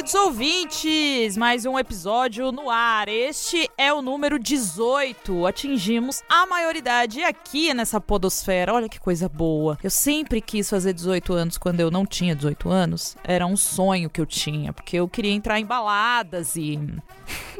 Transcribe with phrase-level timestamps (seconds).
[0.00, 1.36] queridos ouvintes!
[1.36, 3.06] Mais um episódio no ar.
[3.06, 5.46] Este é o número 18.
[5.46, 8.72] Atingimos a maioridade aqui nessa podosfera.
[8.72, 9.78] Olha que coisa boa.
[9.82, 13.14] Eu sempre quis fazer 18 anos quando eu não tinha 18 anos.
[13.22, 16.78] Era um sonho que eu tinha, porque eu queria entrar em baladas e.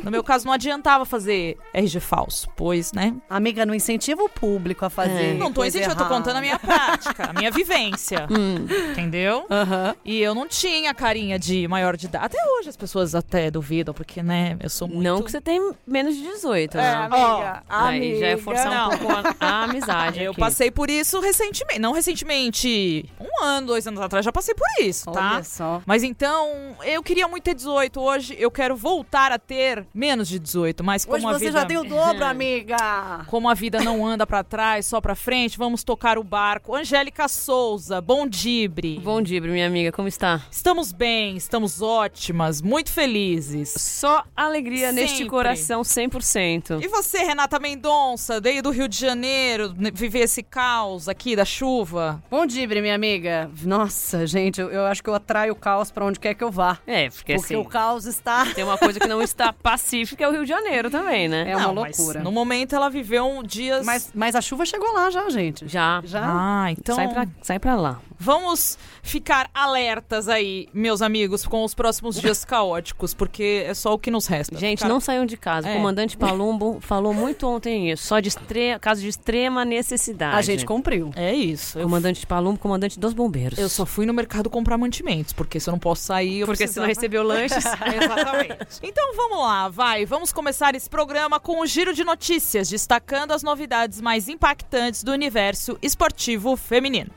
[0.03, 3.15] No meu caso, não adiantava fazer RG falso, pois, né?
[3.29, 5.35] Amiga, não incentiva o público a fazer.
[5.35, 5.35] É.
[5.35, 8.27] Não tô incentivando, eu tô contando a minha prática, a minha vivência.
[8.31, 8.67] Hum.
[8.93, 9.41] Entendeu?
[9.51, 9.95] Uhum.
[10.05, 12.30] E eu não tinha carinha de maior de idade.
[12.31, 15.03] Até hoje as pessoas até duvidam, porque, né, eu sou muito...
[15.03, 16.95] Não que você tem menos de 18, é, né?
[16.95, 17.63] amiga.
[17.69, 18.95] Oh, Aí já é forçar não.
[18.95, 20.39] um pouco a, a amizade Eu aqui.
[20.41, 21.81] passei por isso recentemente.
[21.81, 25.35] Não recentemente, um ano, dois anos atrás, já passei por isso, tá?
[25.35, 25.83] Olha só.
[25.85, 28.01] Mas então, eu queria muito ter 18.
[28.01, 30.85] Hoje eu quero voltar a ter menos de 18.
[30.85, 31.59] Mas como Hoje a você vida...
[31.59, 33.25] já tem o dobro, amiga.
[33.27, 36.77] Como a vida não anda pra trás, só pra frente, vamos tocar o barco.
[36.77, 39.01] Angélica Souza, bom dibre.
[39.03, 40.43] Bom dia, minha amiga, como está?
[40.49, 41.81] Estamos bem, estamos
[42.21, 43.71] ótimas, muito felizes.
[43.79, 45.31] Só alegria neste Sempre.
[45.31, 46.83] coração 100%.
[46.85, 51.47] E você, Renata Mendonça, veio do Rio de Janeiro, né, viver esse caos aqui da
[51.47, 52.23] chuva?
[52.31, 53.51] Bom dia, minha amiga.
[53.65, 56.51] Nossa, gente, eu, eu acho que eu atraio o caos pra onde quer que eu
[56.51, 56.79] vá.
[56.87, 58.45] É, porque, Porque assim, o caos está...
[58.55, 61.51] tem uma coisa que não está pacífica, é o Rio de Janeiro também, né?
[61.51, 62.21] É uma Não, mas loucura.
[62.23, 63.85] no momento ela viveu um dias...
[63.87, 65.67] Mas, mas a chuva chegou lá já, gente.
[65.67, 66.03] Já.
[66.05, 66.23] Já?
[66.23, 67.99] Ah, então Sai, pra, sai pra lá.
[68.21, 73.99] Vamos ficar alertas aí, meus amigos, com os próximos dias caóticos, porque é só o
[73.99, 74.57] que nos resta.
[74.59, 75.69] Gente, Ficar- não saiam de casa.
[75.69, 75.73] É.
[75.73, 78.07] O comandante Palumbo falou muito ontem isso.
[78.07, 78.79] Só de estre...
[78.79, 80.37] caso de extrema necessidade.
[80.37, 81.11] A gente cumpriu.
[81.17, 81.79] É isso.
[81.79, 83.59] Eu, Comandante Palumbo, comandante dos bombeiros.
[83.59, 86.69] eu só fui no mercado comprar mantimentos, porque se eu não posso sair, eu Porque
[86.69, 86.87] se não precisava...
[86.87, 87.65] recebeu lanches.
[88.05, 88.79] Exatamente.
[88.83, 90.05] Então vamos lá, vai.
[90.05, 95.11] Vamos começar esse programa com o giro de notícias, destacando as novidades mais impactantes do
[95.13, 97.11] universo esportivo feminino.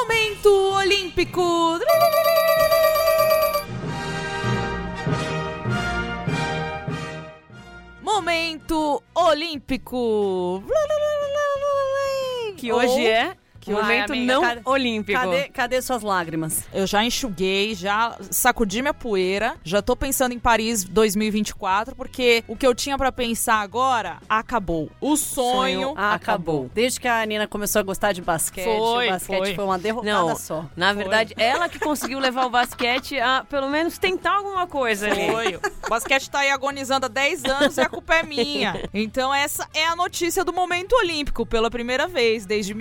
[0.00, 1.78] Momento Olímpico!
[8.02, 10.62] Momento Olímpico!
[12.56, 15.20] que hoje Ou- é que momento amiga, não cadê- olímpico.
[15.20, 16.64] Cadê, cadê suas lágrimas?
[16.72, 22.56] Eu já enxuguei, já sacudi minha poeira, já tô pensando em Paris 2024, porque o
[22.56, 24.90] que eu tinha pra pensar agora acabou.
[25.00, 25.50] O sonho.
[25.90, 26.70] Sonho acabou.
[26.74, 29.54] Desde que a Nina começou a gostar de basquete, Foi, o basquete foi.
[29.54, 30.64] foi, uma derrocada Não, só.
[30.76, 35.26] na verdade, ela que conseguiu levar o basquete a pelo menos tentar alguma coisa ali.
[35.30, 35.56] Foi.
[35.56, 38.80] O basquete tá aí agonizando há 10 anos e a culpa é minha.
[38.92, 41.44] Então, essa é a notícia do momento olímpico.
[41.46, 42.74] Pela primeira vez, desde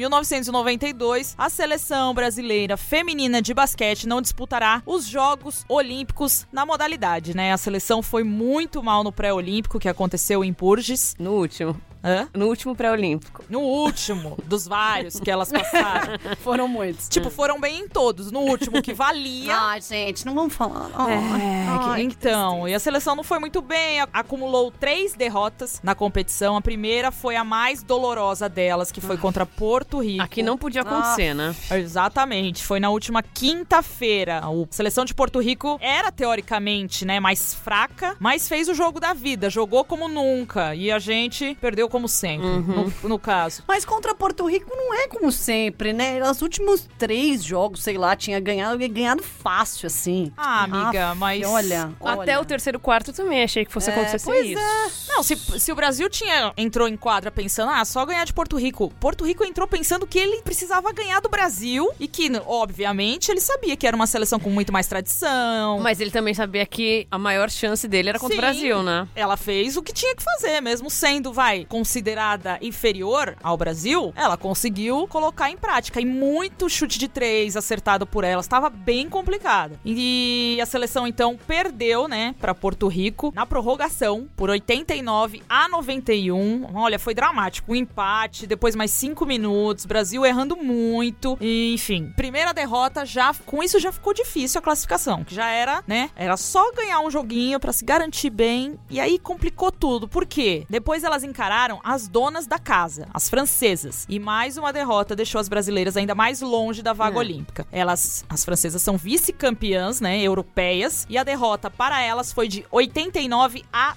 [0.69, 7.51] 1992, a seleção brasileira feminina de basquete não disputará os Jogos Olímpicos na modalidade, né?
[7.51, 11.15] A seleção foi muito mal no pré-olímpico que aconteceu em Purges.
[11.17, 11.79] No último.
[12.03, 12.27] Hã?
[12.33, 13.43] No último pré-olímpico.
[13.49, 16.13] No último dos vários que elas passaram.
[16.43, 17.09] Foram muitos.
[17.09, 18.31] tipo, foram bem em todos.
[18.31, 19.55] No último que valia.
[19.55, 20.89] Ai, gente, não vamos falar.
[21.09, 25.93] É, ai, que- então, e a seleção não foi muito bem, acumulou três derrotas na
[25.93, 26.55] competição.
[26.55, 30.23] A primeira foi a mais dolorosa delas, que foi contra Porto Rico.
[30.23, 31.53] Aqui não podia acontecer, né?
[31.71, 34.39] Exatamente, foi na última quinta-feira.
[34.39, 39.13] A seleção de Porto Rico era teoricamente, né, mais fraca, mas fez o jogo da
[39.13, 43.63] vida, jogou como nunca e a gente perdeu como sempre, no, no caso.
[43.67, 46.21] Mas contra Porto Rico não é como sempre, né?
[46.29, 50.31] Os últimos três jogos, sei lá, tinha ganhado, ganhado fácil, assim.
[50.37, 52.41] Ah, amiga, Aff, mas Olha, Até olha.
[52.41, 54.61] o terceiro quarto também achei que fosse É, acontecer pois isso.
[55.07, 58.57] Não, se, se o Brasil tinha entrou em quadra pensando, ah, só ganhar de Porto
[58.57, 58.93] Rico.
[58.99, 63.75] Porto Rico entrou pensando que ele precisava ganhar do Brasil e que, obviamente, ele sabia
[63.75, 65.79] que era uma seleção com muito mais tradição.
[65.79, 68.37] Mas ele também sabia que a maior chance dele era contra Sim.
[68.37, 69.07] o Brasil, né?
[69.15, 74.35] Ela fez o que tinha que fazer, mesmo sendo, vai, considerada inferior ao Brasil, ela
[74.35, 76.01] conseguiu colocar em prática.
[76.01, 78.41] E muito chute de três acertado por ela.
[78.41, 79.79] Estava bem complicada.
[79.85, 86.69] E a seleção, então, perdeu, né, pra Porto Rico na prorrogação por 89 a 91.
[86.75, 87.71] Olha, foi dramático.
[87.71, 89.85] Um empate, depois mais cinco minutos.
[89.85, 91.37] Brasil errando muito.
[91.39, 93.33] E, enfim, primeira derrota já.
[93.45, 95.23] Com isso já ficou difícil a classificação.
[95.23, 96.09] Que já era, né?
[96.13, 98.77] Era só ganhar um joguinho pra se garantir bem.
[98.89, 100.09] E aí complicou tudo.
[100.09, 100.65] Por quê?
[100.69, 104.05] Depois elas encararam as donas da casa, as francesas.
[104.09, 107.19] E mais uma derrota deixou as brasileiras ainda mais longe da vaga É.
[107.19, 107.67] olímpica.
[107.71, 110.19] Elas, as francesas, são vice-campeãs, né?
[110.21, 111.05] Europeias.
[111.09, 113.93] E a derrota para elas foi de 89 a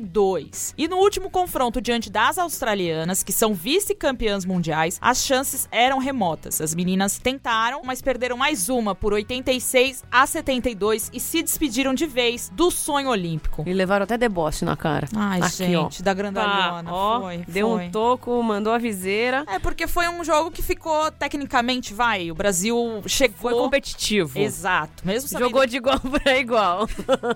[0.00, 0.74] 2.
[0.76, 6.60] E no último confronto diante das australianas, que são vice-campeãs mundiais, as chances eram remotas.
[6.60, 12.06] As meninas tentaram, mas perderam mais uma por 86 a 72 e se despediram de
[12.06, 13.62] vez do sonho olímpico.
[13.66, 15.08] E levaram até deboche na cara.
[15.14, 16.04] Ai, Aqui, gente, ó.
[16.04, 17.86] da Pá, ó, foi, deu foi.
[17.86, 19.44] um toco, mandou a viseira.
[19.48, 24.38] É porque foi um jogo que ficou tecnicamente, vai, o Brasil chegou Foi competitivo.
[24.38, 25.06] Exato.
[25.06, 26.88] Mesmo Jogou de igual pra igual.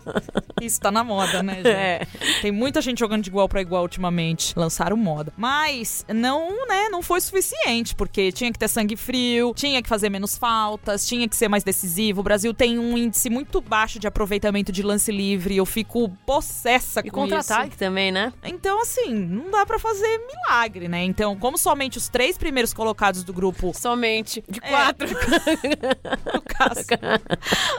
[0.61, 1.69] isso tá na moda, né, gente?
[1.69, 2.07] É.
[2.41, 4.53] Tem muita gente jogando de igual pra igual ultimamente.
[4.57, 5.33] Lançaram moda.
[5.37, 10.09] Mas não, né, não foi suficiente, porque tinha que ter sangue frio, tinha que fazer
[10.09, 12.21] menos faltas, tinha que ser mais decisivo.
[12.21, 15.57] O Brasil tem um índice muito baixo de aproveitamento de lance livre.
[15.57, 17.35] Eu fico possessa E com isso.
[17.37, 18.33] contra-ataque também, né?
[18.45, 21.03] Então, assim, não dá pra fazer milagre, né?
[21.05, 24.69] Então, como somente os três primeiros colocados do grupo Somente de É.
[24.69, 25.09] quatro.
[26.35, 26.87] no caso,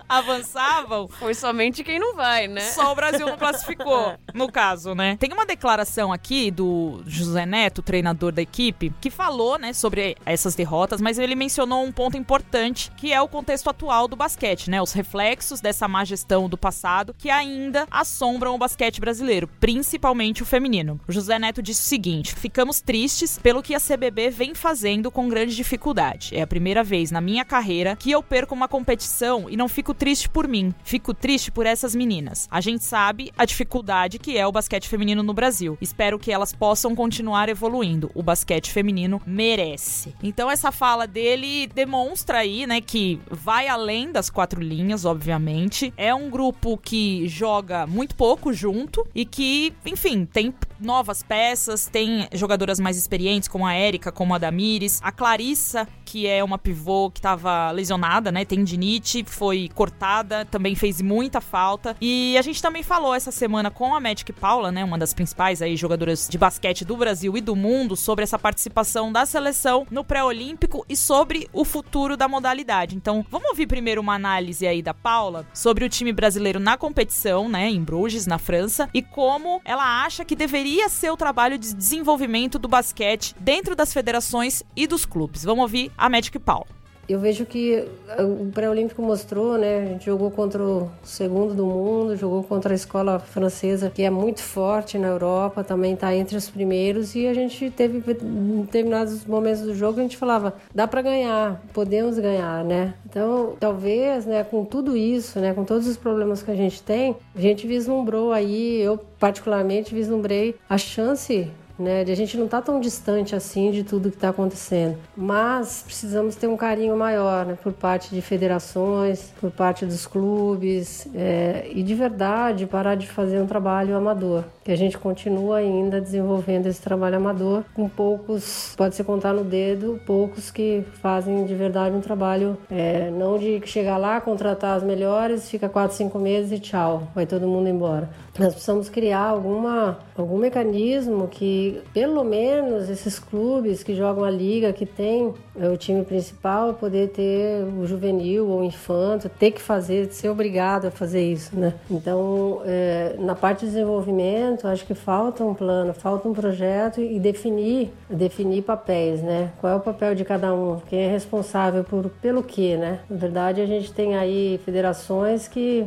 [0.07, 2.61] avançavam, Foi somente quem não vai, né?
[2.61, 5.17] só o Brasil não classificou, no caso, né?
[5.19, 10.55] Tem uma declaração aqui do José Neto, treinador da equipe, que falou, né, sobre essas
[10.55, 14.81] derrotas, mas ele mencionou um ponto importante, que é o contexto atual do basquete, né?
[14.81, 20.45] Os reflexos dessa má gestão do passado que ainda assombram o basquete brasileiro, principalmente o
[20.45, 20.99] feminino.
[21.07, 25.27] O José Neto disse o seguinte: "Ficamos tristes pelo que a CBB vem fazendo com
[25.27, 26.35] grande dificuldade.
[26.35, 29.93] É a primeira vez na minha carreira que eu perco uma competição e não fico
[29.93, 32.47] triste por mim, fico triste por essas meninas.
[32.51, 35.77] A gente sabe a dificuldade que é o basquete feminino no Brasil.
[35.81, 38.11] Espero que elas possam continuar evoluindo.
[38.13, 40.13] O basquete feminino merece.
[40.21, 45.93] Então essa fala dele demonstra aí, né, que vai além das quatro linhas, obviamente.
[45.97, 52.27] É um grupo que joga muito pouco junto e que, enfim, tem novas peças, tem
[52.33, 57.11] jogadoras mais experientes como a Érica, como a Damires, a Clarissa, que é uma pivô
[57.11, 61.97] que estava lesionada, né, tendinite, foi cortada, também fez muita falta.
[61.99, 65.61] E a gente também falou essa semana com a Magic Paula, né, uma das principais
[65.61, 70.01] aí jogadoras de basquete do Brasil e do mundo, sobre essa participação da seleção no
[70.01, 72.95] pré-olímpico e sobre o futuro da modalidade.
[72.95, 77.49] Então, vamos ouvir primeiro uma análise aí da Paula sobre o time brasileiro na competição,
[77.49, 81.75] né, em Bruges, na França, e como ela acha que deveria ser o trabalho de
[81.75, 85.43] desenvolvimento do basquete dentro das federações e dos clubes.
[85.43, 86.77] Vamos ouvir a Magic Paula.
[87.09, 87.87] Eu vejo que
[88.19, 89.83] o pré-olímpico mostrou, né?
[89.83, 94.09] A gente jogou contra o segundo do mundo, jogou contra a escola francesa, que é
[94.09, 97.15] muito forte na Europa, também está entre os primeiros.
[97.15, 101.63] E a gente teve em determinados momentos do jogo a gente falava, dá para ganhar,
[101.71, 102.93] podemos ganhar, né?
[103.09, 104.43] Então, talvez, né?
[104.43, 105.53] Com tudo isso, né?
[105.53, 110.55] Com todos os problemas que a gente tem, a gente vislumbrou aí, eu particularmente vislumbrei
[110.69, 112.03] a chance né?
[112.03, 114.97] De a gente não estar tão distante assim de tudo que está acontecendo.
[115.15, 117.57] Mas precisamos ter um carinho maior, né?
[117.61, 123.39] Por parte de federações, por parte dos clubes é, e de verdade parar de fazer
[123.41, 124.43] um trabalho amador.
[124.63, 129.43] Que a gente continua ainda desenvolvendo esse trabalho amador com poucos, pode se contar no
[129.43, 134.83] dedo, poucos que fazem de verdade um trabalho é, não de chegar lá, contratar as
[134.83, 138.09] melhores, fica quatro, cinco meses e tchau, vai todo mundo embora.
[138.37, 144.71] Nós precisamos criar alguma, algum mecanismo que, pelo menos, esses clubes que jogam a liga,
[144.73, 149.61] que tem é, o time principal, poder ter o juvenil ou o infanto, ter que
[149.61, 151.73] fazer, ser obrigado a fazer isso, né?
[151.89, 157.19] Então, é, na parte de desenvolvimento, acho que falta um plano, falta um projeto e
[157.19, 159.51] definir, definir papéis, né?
[159.59, 160.79] Qual é o papel de cada um?
[160.87, 162.99] Quem é responsável por, pelo quê, né?
[163.09, 165.85] Na verdade, a gente tem aí federações que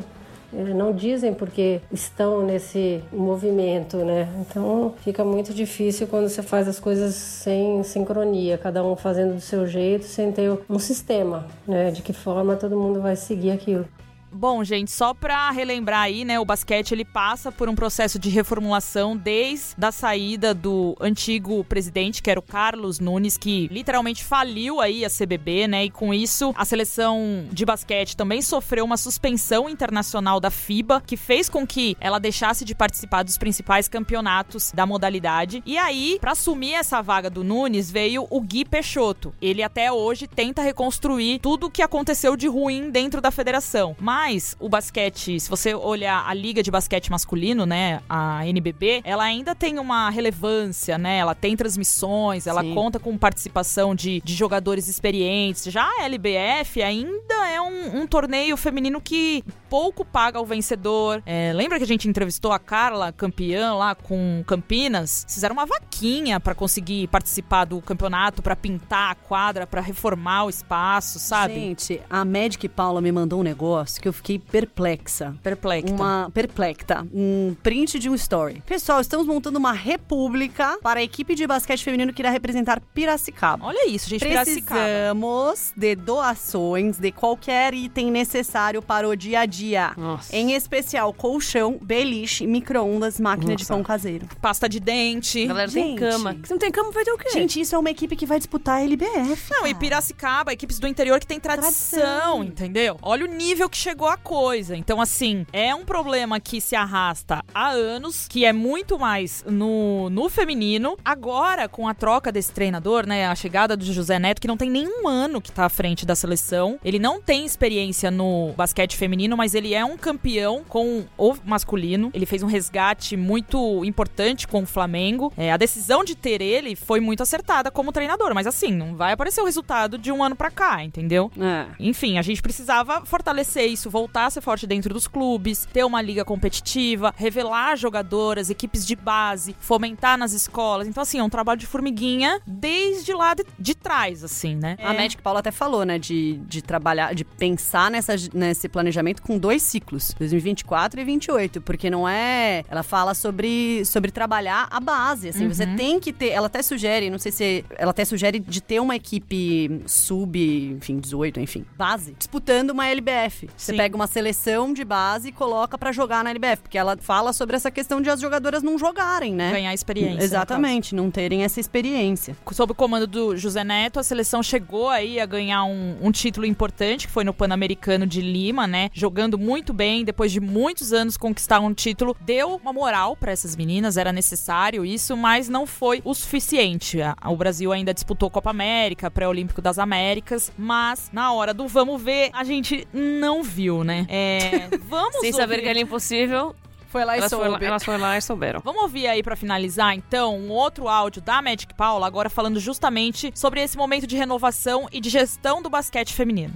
[0.52, 4.28] não dizem porque estão nesse movimento, né?
[4.40, 9.40] Então fica muito difícil quando você faz as coisas sem sincronia, cada um fazendo do
[9.40, 11.90] seu jeito, sem ter um sistema, né?
[11.90, 13.86] De que forma todo mundo vai seguir aquilo.
[14.32, 18.30] Bom, gente, só pra relembrar aí, né, o basquete ele passa por um processo de
[18.30, 24.80] reformulação desde a saída do antigo presidente, que era o Carlos Nunes, que literalmente faliu
[24.80, 25.84] aí a CBB, né?
[25.86, 31.16] E com isso, a seleção de basquete também sofreu uma suspensão internacional da FIBA, que
[31.16, 35.60] fez com que ela deixasse de participar dos principais campeonatos da modalidade.
[35.66, 39.34] E aí, pra assumir essa vaga do Nunes, veio o Gui Peixoto.
[39.42, 43.96] Ele até hoje tenta reconstruir tudo o que aconteceu de ruim dentro da federação.
[43.98, 49.00] Mas Mas o basquete, se você olhar a liga de basquete masculino, né, a NBB,
[49.02, 51.16] ela ainda tem uma relevância, né?
[51.16, 52.74] Ela tem transmissões, ela Sim.
[52.74, 55.64] conta com participação de, de jogadores experientes.
[55.72, 61.22] Já a LBF ainda é um, um torneio feminino que pouco paga o vencedor.
[61.24, 65.24] É, lembra que a gente entrevistou a Carla, campeã lá com Campinas?
[65.26, 70.50] Fizeram uma vaquinha pra conseguir participar do campeonato, pra pintar a quadra, pra reformar o
[70.50, 71.54] espaço, sabe?
[71.54, 75.34] Gente, a Magic Paula me mandou um negócio que eu fiquei perplexa.
[75.42, 75.92] Perplexa.
[75.94, 77.06] Uma perplexa.
[77.12, 78.62] Um print de um story.
[78.66, 83.64] Pessoal, estamos montando uma república para a equipe de basquete feminino que irá representar Piracicaba.
[83.66, 84.80] Olha isso, gente, Piracicaba.
[84.80, 89.92] Precisamos de doações de qualquer item necessário para o dia a dia.
[89.96, 90.34] Nossa.
[90.34, 93.74] Em especial, colchão, beliche, micro-ondas, máquina de Nossa.
[93.74, 94.26] pão caseiro.
[94.40, 95.44] Pasta de dente.
[95.44, 95.98] A galera tem Gente.
[95.98, 96.36] cama.
[96.44, 97.30] Se não tem cama, vai ter o quê?
[97.30, 99.50] Gente, isso é uma equipe que vai disputar a LBF.
[99.50, 102.44] Não, e Piracicaba, equipes do interior que tem tradição, Tradição.
[102.44, 102.96] entendeu?
[103.02, 104.76] Olha o nível que chegou a coisa.
[104.76, 110.10] Então, assim, é um problema que se arrasta há anos, que é muito mais no,
[110.10, 110.96] no feminino.
[111.04, 114.70] Agora, com a troca desse treinador, né, a chegada do José Neto, que não tem
[114.70, 116.78] nenhum ano que tá à frente da seleção.
[116.84, 122.10] Ele não tem experiência no basquete feminino, mas ele é um campeão com o masculino.
[122.12, 125.32] Ele fez um resgate muito importante com o Flamengo.
[125.36, 129.12] É, a decisão de ter ele foi muito acertada como treinador, mas assim, não vai
[129.12, 131.30] aparecer o resultado de um ano pra cá, entendeu?
[131.38, 131.66] É.
[131.78, 136.00] Enfim, a gente precisava fortalecer isso, voltar a ser forte dentro dos clubes, ter uma
[136.00, 140.86] liga competitiva, revelar jogadoras, equipes de base, fomentar nas escolas.
[140.86, 144.76] Então, assim, é um trabalho de formiguinha desde lá de, de trás, assim, né?
[144.80, 149.38] A Magic Paula até falou, né, de, de trabalhar, de pensar nessa, nesse planejamento com
[149.38, 152.64] dois ciclos, 2024 e 28, porque não é.
[152.68, 156.28] Ela fala sobre, sobre trabalhar a base, assim, você tem que ter.
[156.28, 157.64] Ela até sugere, não sei se.
[157.76, 160.38] Ela até sugere de ter uma equipe sub,
[160.76, 163.48] enfim, 18, enfim, base, disputando uma LBF.
[163.56, 163.76] Você Sim.
[163.80, 167.56] Pega uma seleção de base e coloca pra jogar na LBF, porque ela fala sobre
[167.56, 169.52] essa questão de as jogadoras não jogarem, né?
[169.52, 170.22] Ganhar experiência.
[170.22, 172.36] Exatamente, não terem essa experiência.
[172.52, 176.44] sob o comando do José Neto, a seleção chegou aí a ganhar um, um título
[176.44, 178.90] importante, que foi no Pan-Americano de Lima, né?
[178.92, 183.56] Jogando muito bem, depois de muitos anos conquistar um título, deu uma moral pra essas
[183.56, 186.98] meninas, era necessário isso, mas não foi o suficiente.
[187.24, 192.28] O Brasil ainda disputou Copa América, pré-olímpico das Américas, mas na hora do vamos ver,
[192.34, 194.06] a gente não viu, né?
[194.08, 196.54] É, vamos Sem saber ouvir- que era impossível,
[196.88, 198.60] Foi lá elas foram, lá, elas foram lá e souberam.
[198.64, 203.30] Vamos ouvir aí pra finalizar, então, um outro áudio da Magic Paula, agora falando justamente
[203.34, 206.52] sobre esse momento de renovação e de gestão do basquete feminino.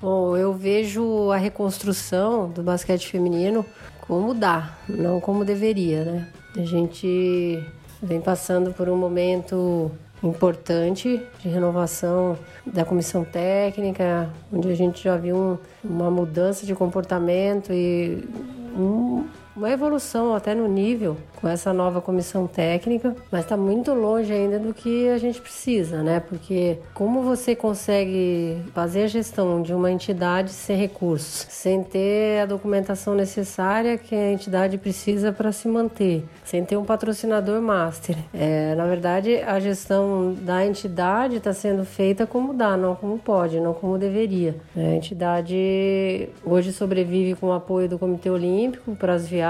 [0.00, 3.64] Bom, eu vejo a reconstrução do basquete feminino
[4.00, 6.28] como dá, não como deveria, né?
[6.56, 7.62] A gente
[8.02, 9.90] vem passando por um momento
[10.26, 16.74] importante de renovação da comissão técnica, onde a gente já viu um- uma mudança de
[16.74, 18.28] comportamento e
[18.76, 19.24] um-
[19.56, 24.58] uma evolução até no nível com essa nova comissão técnica, mas está muito longe ainda
[24.58, 26.20] do que a gente precisa, né?
[26.20, 32.46] Porque como você consegue fazer a gestão de uma entidade sem recursos, sem ter a
[32.46, 38.16] documentação necessária que a entidade precisa para se manter, sem ter um patrocinador master?
[38.32, 43.60] É, na verdade, a gestão da entidade está sendo feita como dá, não como pode,
[43.60, 44.56] não como deveria.
[44.76, 49.45] A entidade hoje sobrevive com o apoio do Comitê Olímpico para as viagens,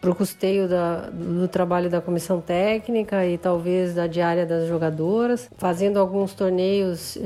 [0.00, 5.48] para o custeio da, do trabalho da comissão técnica e talvez da diária das jogadoras,
[5.58, 7.18] fazendo alguns torneios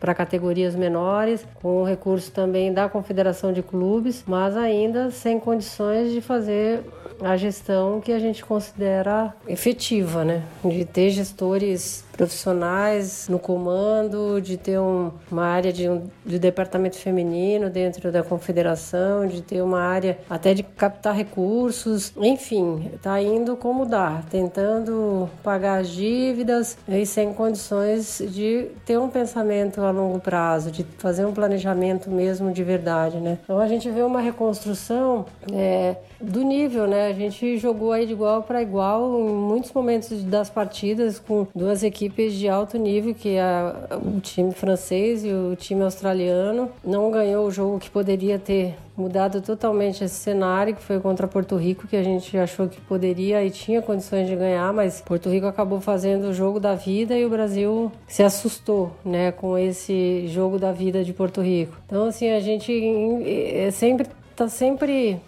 [0.00, 6.20] para categorias menores, com recurso também da Confederação de Clubes, mas ainda sem condições de
[6.20, 6.82] fazer
[7.20, 10.42] a gestão que a gente considera efetiva, né?
[10.64, 16.96] De ter gestores profissionais no comando, de ter um- uma área de, um, de departamento
[16.98, 23.56] feminino dentro da confederação, de ter uma área até de captar recursos, enfim, tá indo
[23.56, 30.18] como dá, tentando pagar as dívidas e sem condições de ter um pensamento a longo
[30.18, 33.38] prazo, de fazer um planejamento mesmo de verdade, né?
[33.44, 37.08] Então a gente vê uma reconstrução é, do nível, né?
[37.08, 41.82] A gente jogou aí de igual para igual em muitos momentos das partidas com duas
[41.82, 46.70] equipes de alto nível, que é o time francês e o time australiano.
[46.84, 51.54] Não ganhou o jogo que poderia ter mudado totalmente esse cenário, que foi contra Porto
[51.56, 55.46] Rico, que a gente achou que poderia e tinha condições de ganhar, mas Porto Rico
[55.46, 60.58] acabou fazendo o jogo da vida e o Brasil se assustou, né, com esse jogo
[60.58, 61.76] da vida de Porto Rico.
[61.86, 62.72] Então, assim, a gente
[63.24, 65.20] é sempre tá sempre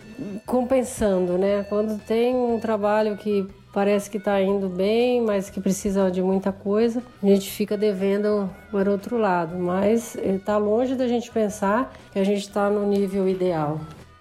[0.47, 1.65] compensando, né?
[1.69, 6.53] Quando tem um trabalho que parece que está indo bem, mas que precisa de muita
[6.53, 9.59] coisa, a gente fica devendo por outro lado.
[9.59, 13.81] Mas está longe da gente pensar que a gente está no nível ideal.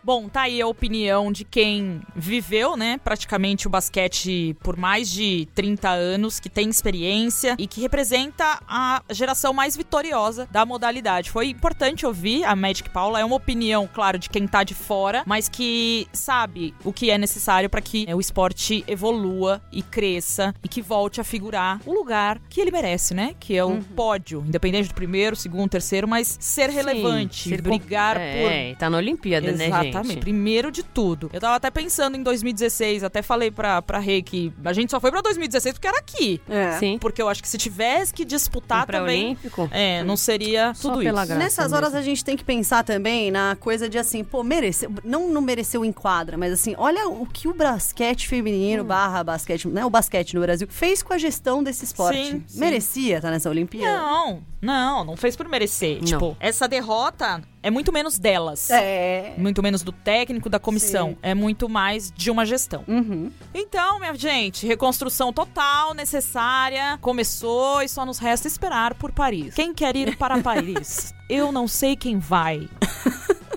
[0.10, 5.48] Bom, tá aí a opinião de quem viveu, né, praticamente o basquete por mais de
[5.54, 11.30] 30 anos, que tem experiência e que representa a geração mais vitoriosa da modalidade.
[11.30, 15.22] Foi importante ouvir a Magic Paula, é uma opinião, claro, de quem tá de fora,
[15.28, 20.56] mas que sabe o que é necessário para que é, o esporte evolua e cresça
[20.64, 23.36] e que volte a figurar o lugar que ele merece, né?
[23.40, 28.16] Que é o pódio, independente do primeiro, segundo, terceiro, mas ser relevante, ser com- brigar
[28.16, 31.30] por É, tá na Olimpíada, né, Exatamente, primeiro de tudo.
[31.34, 35.00] Eu tava até pensando em 2016, até falei pra, pra Rei que a gente só
[35.00, 36.42] foi pra 2016 porque era aqui.
[36.50, 36.78] É.
[36.80, 36.98] Sim.
[37.00, 39.36] Porque eu acho que se tivesse que disputar também.
[39.36, 39.70] pré-olímpico.
[39.72, 41.28] É, não seria Só tudo pela isso.
[41.28, 44.92] graça Nessas horas a gente tem que pensar também na coisa de assim, pô, mereceu.
[45.04, 48.30] Não, não mereceu em quadra, mas assim, olha o que o basquete Hum.
[48.30, 49.86] feminino barra basquete, né?
[49.86, 52.18] O basquete no Brasil fez com a gestão desse esporte.
[52.18, 52.60] Sim, sim.
[52.60, 53.98] Merecia estar nessa Olimpíada?
[53.98, 55.98] Não, não, não fez por merecer.
[56.00, 56.06] Não.
[56.06, 58.70] Tipo, essa derrota é muito menos delas.
[58.70, 59.34] É.
[59.38, 61.10] Muito menos do técnico, da comissão.
[61.10, 61.18] Sim.
[61.22, 62.84] É muito mais de uma gestão.
[62.88, 63.32] Uhum.
[63.54, 69.54] Então, minha gente, reconstrução total, necessária, começou e só nos resta esperar por Paris.
[69.56, 71.14] Quem quer ir para Paris?
[71.30, 72.68] Eu não sei quem vai.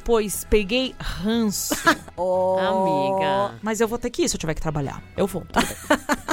[0.04, 1.74] Pois peguei ranço.
[2.14, 2.58] Oh.
[2.58, 3.58] Amiga.
[3.62, 5.02] Mas eu vou ter que ir se eu tiver que trabalhar.
[5.16, 5.44] Eu vou.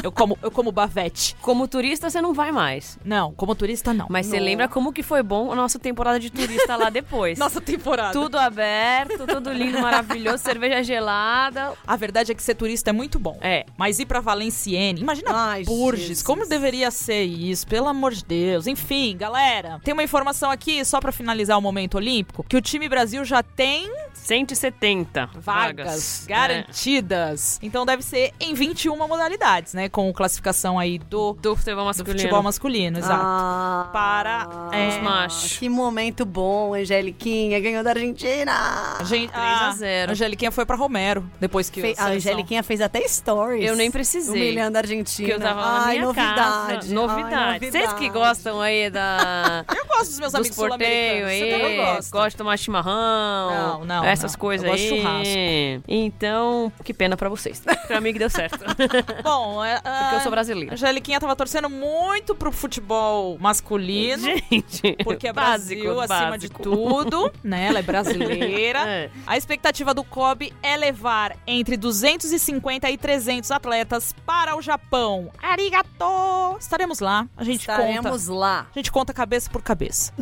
[0.04, 1.36] eu como, eu como bavete.
[1.42, 3.00] Como turista, você não vai mais.
[3.04, 4.08] Não, como turista, não.
[4.10, 7.40] Mas você lembra como que foi bom a nossa temporada de turista lá depois?
[7.40, 8.12] Nossa temporada.
[8.12, 11.74] Tudo aberto, tudo lindo, maravilhoso, cerveja gelada.
[11.88, 13.38] A verdade é que ser turista é muito bom.
[13.42, 13.66] É.
[13.78, 16.24] Mas ir pra Valenciennes, imagina Ai, Bourges, Jesus.
[16.24, 18.68] como deveria ser isso, pelo amor de Deus.
[18.68, 22.88] Enfim, galera, tem uma informação aqui, só pra finalizar o momento olímpico, que o time
[22.90, 23.92] Brasil já tem
[24.24, 25.44] 170 vagas,
[25.86, 26.26] vagas.
[26.28, 27.60] garantidas.
[27.62, 29.90] Então deve ser em 21 modalidades, né?
[29.90, 31.42] Com classificação aí do, É.
[31.42, 32.20] Do futebol do masculino.
[32.20, 33.22] futebol masculino, exato.
[33.24, 35.58] Ah, Para, é, os machos.
[35.58, 38.98] Que momento bom, Angeliquinha ganhou da Argentina.
[39.06, 40.10] Gente, 3 a 0.
[40.10, 43.66] A Angeliquinha foi pra Romero, depois que Fe- a Angeliquinha fez até stories.
[43.66, 44.34] Eu nem precisei.
[44.34, 45.28] Humilhando a Argentina.
[45.28, 46.36] Que eu tava na Ai, minha novidade.
[46.36, 46.94] casa.
[46.94, 47.72] Novidade.
[47.72, 49.66] Vocês que gostam aí da...
[49.76, 51.30] Eu gosto dos meus dos amigos sul-americanos.
[51.30, 52.12] Aí, gosta.
[52.12, 54.40] gosta de tomar chimarrão, Não, não, essas não.
[54.40, 54.90] coisas Eu gosto aí.
[54.92, 55.84] de churrasco.
[55.88, 57.62] Então, que pena pra vocês.
[57.90, 58.60] Pra mim que deu certo.
[59.24, 60.74] Bom, é, Porque eu sou a brasileira.
[60.74, 64.24] Angeliquinha tava torcendo muito pro futebol masculino.
[64.24, 66.62] Gente, Porque é básico, Brasil acima de básico.
[66.64, 67.66] tudo, né?
[67.68, 68.80] Ela é brasileira.
[68.88, 69.10] É.
[69.26, 75.32] A expectativa do COB é levar entre 250 e 300 atletas para o Japão.
[75.42, 76.58] Arigato!
[76.60, 77.28] Estaremos lá.
[77.36, 77.82] A gente conta.
[77.82, 78.68] Estaremos lá.
[78.74, 80.14] A gente conta cabeça por cabeça.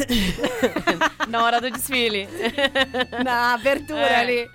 [1.27, 2.29] Na hora do desfile.
[3.23, 4.15] Na abertura É.
[4.15, 4.49] ali.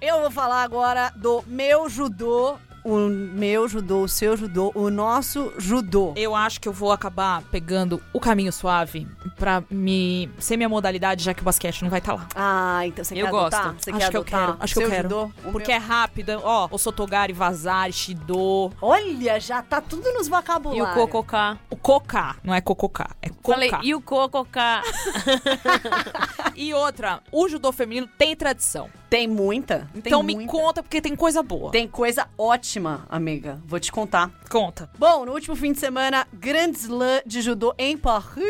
[0.00, 2.58] Eu vou falar agora do meu judô.
[2.88, 6.12] O meu judô, o seu judô, o nosso judô.
[6.14, 11.24] Eu acho que eu vou acabar pegando o caminho suave pra me ser minha modalidade,
[11.24, 12.28] já que o basquete não vai estar lá.
[12.36, 13.54] Ah, então você Eu quer gosto.
[13.56, 13.74] adotar?
[13.80, 14.56] Você acho quer que eu adotar quero.
[14.60, 15.08] Acho que eu seu quero.
[15.08, 15.30] judô?
[15.50, 16.40] Porque meu- é rápida.
[16.44, 18.70] Ó, o Sotogari, Vazari, Shido.
[18.80, 20.94] Olha, já tá tudo nos E o vocabulários.
[20.94, 21.58] cococá.
[21.68, 22.36] O Koka.
[22.44, 23.10] Não é Cococá.
[23.20, 23.52] É Koka.
[23.52, 24.82] Falei, e o cococá?
[26.58, 28.88] E outra, o judô feminino tem tradição.
[29.10, 29.80] Tem muita.
[29.92, 30.50] tem então me muita.
[30.50, 31.70] conta, porque tem coisa boa.
[31.70, 32.75] Tem coisa ótima,
[33.08, 33.60] amiga.
[33.66, 34.30] Vou te contar.
[34.50, 34.88] Conta.
[34.98, 38.44] Bom, no último fim de semana, grande slam de judô em Paris.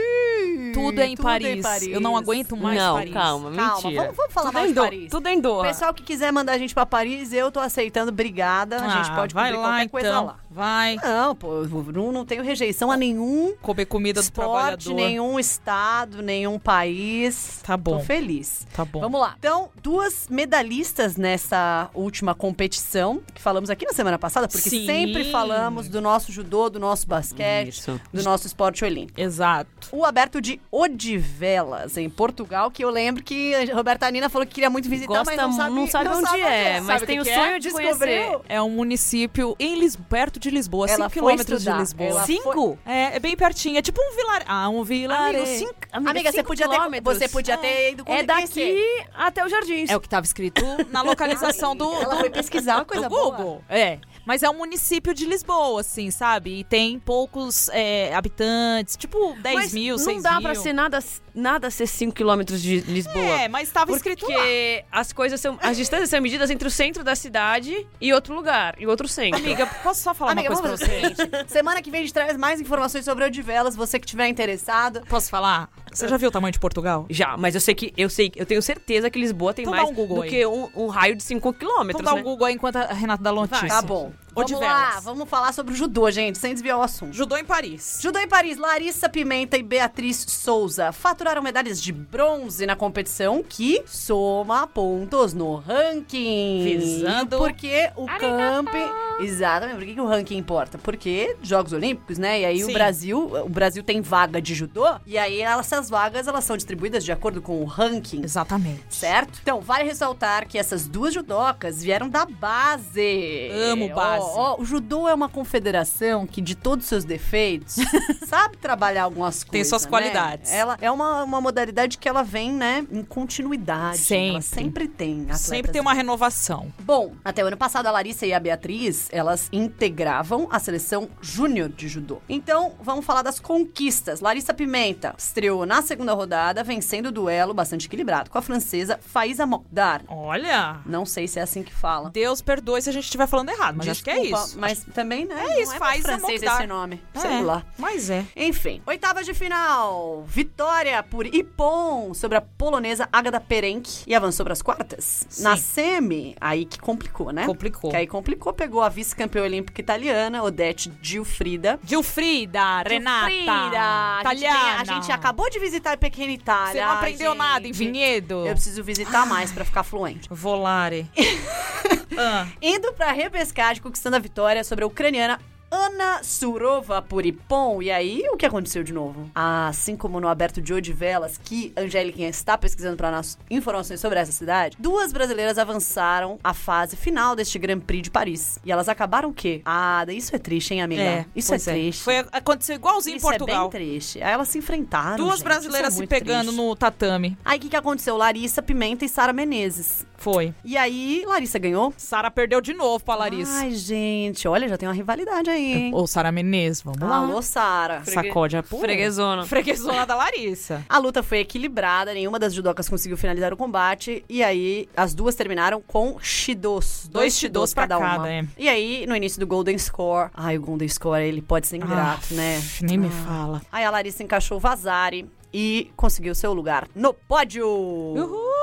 [0.74, 1.86] Tudo é em, Paris.
[1.88, 3.12] Eu não aguento mais não, Paris.
[3.12, 4.02] calma, Calma, mentira.
[4.02, 5.10] vamos, vamos falar tudo mais em de do- Paris.
[5.10, 5.66] Tudo em Doha.
[5.68, 8.10] Pessoal que quiser mandar a gente pra Paris, eu tô aceitando.
[8.10, 8.76] Obrigada.
[8.76, 10.26] A gente Ah, pode vai cobrir lá, qualquer coisa então.
[10.26, 10.36] lá.
[10.56, 10.96] Vai.
[11.04, 14.94] Não, pô, eu não, não tenho rejeição a nenhum Comer comida do esporte, trabalhador.
[14.94, 17.60] nenhum estado, nenhum país.
[17.62, 17.98] Tá bom.
[17.98, 18.66] Tô feliz.
[18.74, 19.00] Tá bom.
[19.00, 19.34] Vamos lá.
[19.38, 24.86] Então, duas medalhistas nessa última competição, que falamos aqui na semana passada, porque Sim.
[24.86, 28.00] sempre falamos do nosso judô, do nosso basquete, Isso.
[28.10, 29.20] do nosso esporte olímpico.
[29.20, 29.88] Exato.
[29.92, 34.54] O aberto de Odivelas, em Portugal, que eu lembro que a Roberta Nina falou que
[34.54, 37.16] queria muito visitar, Gosta, mas não sabe, não sabe onde é, mas Sabe o tem
[37.16, 37.34] que o que é?
[37.34, 37.96] sonho de Descobriu?
[37.98, 38.40] conhecer.
[38.48, 39.96] É um município em Lis...
[39.96, 41.70] perto de Lisboa, Ela 5 foi quilômetros de.
[41.70, 42.24] Lisboa.
[42.24, 42.78] Cinco?
[42.84, 43.78] É, é bem pertinho.
[43.78, 44.42] É tipo um vilar...
[44.46, 45.42] Ah, um vilarejo.
[45.44, 48.74] Amigo, cinco, Amiga, você cinco podia, ter, você podia ter ido É conhecer.
[48.74, 49.90] daqui até o Jardins.
[49.90, 53.36] É o que estava escrito na localização do, Ela foi pesquisar uma coisa do boa.
[53.36, 53.64] Google.
[53.68, 53.98] É.
[54.24, 56.60] Mas é um município de Lisboa, assim, sabe?
[56.60, 60.42] E tem poucos é, habitantes, tipo 10 Mas mil, não 6 dá mil.
[60.42, 60.98] pra ser nada,
[61.36, 63.16] nada ser 5 quilômetros de Lisboa.
[63.16, 64.34] É, mas estava escrito lá.
[64.34, 65.58] Porque as coisas são.
[65.62, 69.38] As distâncias são medidas entre o centro da cidade e outro lugar, e outro centro.
[69.38, 71.14] Amiga, posso só falar Amiga, uma coisa pra o você?
[71.14, 71.30] seguinte.
[71.48, 75.02] Semana que vem a gente traz mais informações sobre Odivelas, você que estiver interessado.
[75.08, 75.68] Posso falar?
[75.92, 77.06] Você já viu o tamanho de Portugal?
[77.08, 79.82] Já, mas eu sei que eu sei, eu tenho certeza que Lisboa tem Então dá
[79.84, 80.30] mais um do aí.
[80.30, 82.04] que um, um raio de 5 Então quilômetros.
[82.04, 82.22] dá um né?
[82.22, 83.68] Google aí enquanto a Renata dá notícia.
[83.68, 84.12] Tá bom.
[84.36, 85.04] Vamos de lá, velas.
[85.04, 87.12] vamos falar sobre o judô, gente, sem desviar o assunto.
[87.14, 87.98] Judô em Paris.
[88.02, 93.82] Judô em Paris, Larissa Pimenta e Beatriz Souza faturaram medalhas de bronze na competição que
[93.86, 96.62] soma pontos no ranking.
[96.64, 99.06] Visando- Porque o camping.
[99.18, 100.76] Exatamente, por que, que o ranking importa?
[100.78, 102.40] Porque Jogos Olímpicos, né?
[102.40, 102.72] E aí o Sim.
[102.74, 107.10] Brasil, o Brasil tem vaga de judô, e aí essas vagas elas são distribuídas de
[107.12, 108.22] acordo com o ranking.
[108.22, 108.82] Exatamente.
[108.90, 109.38] Certo?
[109.42, 113.48] Então, vale ressaltar que essas duas judocas vieram da base.
[113.72, 114.25] Amo base.
[114.34, 117.76] Ó, o judô é uma confederação que, de todos os seus defeitos,
[118.26, 119.50] sabe trabalhar algumas coisas.
[119.50, 119.90] Tem suas né?
[119.90, 120.52] qualidades.
[120.52, 123.98] Ela é uma, uma modalidade que ela vem, né, em continuidade.
[123.98, 124.30] Sempre.
[124.30, 125.26] Ela sempre tem.
[125.34, 126.72] Sempre tem uma renovação.
[126.80, 131.68] Bom, até o ano passado a Larissa e a Beatriz, elas integravam a seleção júnior
[131.68, 132.20] de judô.
[132.28, 134.20] Então, vamos falar das conquistas.
[134.20, 139.46] Larissa Pimenta estreou na segunda rodada, vencendo o duelo bastante equilibrado com a francesa Faísa
[139.46, 140.02] Mokhtar.
[140.08, 140.80] Olha.
[140.86, 142.10] Não sei se é assim que fala.
[142.10, 144.58] Deus perdoe se a gente estiver falando errado, mas acho que é Desculpa, isso.
[144.58, 145.34] Mas também, né?
[145.38, 147.02] É isso, não é muito francês esse nome.
[147.14, 147.64] É, Sei lá.
[147.78, 148.24] Mas é.
[148.36, 150.24] Enfim, oitavas de final.
[150.26, 155.26] Vitória por Ipon sobre a polonesa Agata Perenk e avançou para as quartas.
[155.28, 155.42] Sim.
[155.42, 157.46] Na semi, aí que complicou, né?
[157.46, 157.90] Complicou.
[157.90, 161.78] Que aí complicou, pegou a vice-campeã olímpica italiana, Odete Gilfrida.
[161.84, 163.30] Gilfrida, Renata.
[163.30, 163.80] Gilfrida!
[163.80, 164.80] A gente, Italiana.
[164.80, 166.72] a gente acabou de visitar a pequena Itália.
[166.72, 167.72] Você não Ai, aprendeu nada em.
[167.72, 168.46] Vinhedo?
[168.46, 170.28] Eu preciso visitar mais pra ficar fluente.
[170.30, 171.10] Volare.
[172.16, 175.38] ah, Indo pra repescagem, conquistando a vitória sobre a ucraniana
[175.70, 177.82] Ana Surova por Ipon.
[177.82, 179.30] E aí, o que aconteceu de novo?
[179.34, 184.00] Assim como no aberto de hoje Velas, que a Angélica está pesquisando para nós informações
[184.00, 188.58] sobre essa cidade, duas brasileiras avançaram a fase final deste Grand Prix de Paris.
[188.64, 189.60] E elas acabaram o quê?
[189.64, 191.02] Ah, isso é triste, hein, amiga?
[191.02, 192.02] é, isso é pois triste.
[192.02, 193.66] Foi, aconteceu igualzinho isso em Portugal.
[193.66, 194.22] é bem triste.
[194.22, 195.16] Aí elas se enfrentaram.
[195.16, 195.44] Duas gente.
[195.44, 196.56] brasileiras Isso é se pegando triste.
[196.56, 197.36] no tatame.
[197.44, 198.16] Aí o que, que aconteceu?
[198.16, 200.06] Larissa Pimenta e Sara Menezes.
[200.18, 200.52] Foi.
[200.64, 201.92] E aí, Larissa ganhou.
[201.96, 203.52] Sara perdeu de novo pra Larissa.
[203.60, 205.90] Ai, gente, olha, já tem uma rivalidade aí, hein?
[205.94, 207.16] Ô, Sara Menezes, vamos lá.
[207.18, 208.02] Alô, Sara.
[208.04, 208.80] Sacode a pura.
[208.82, 209.46] Freguesona.
[209.46, 210.84] Freguesona da Larissa.
[210.88, 214.24] A luta foi equilibrada, nenhuma das judocas conseguiu finalizar o combate.
[214.28, 217.08] E aí, as duas terminaram com shidos.
[217.10, 218.30] Dois shidos pra cada cada, uma.
[218.32, 218.44] é.
[218.56, 220.30] E aí, no início do Golden Score...
[220.34, 222.62] Ai, o Golden Score, ele pode ser ingrato, Ah, né?
[222.82, 223.24] Nem me Ah.
[223.26, 223.62] fala.
[223.70, 227.66] Aí a Larissa encaixou o Vazari e conseguiu seu lugar no pódio.
[227.68, 228.55] Uhul!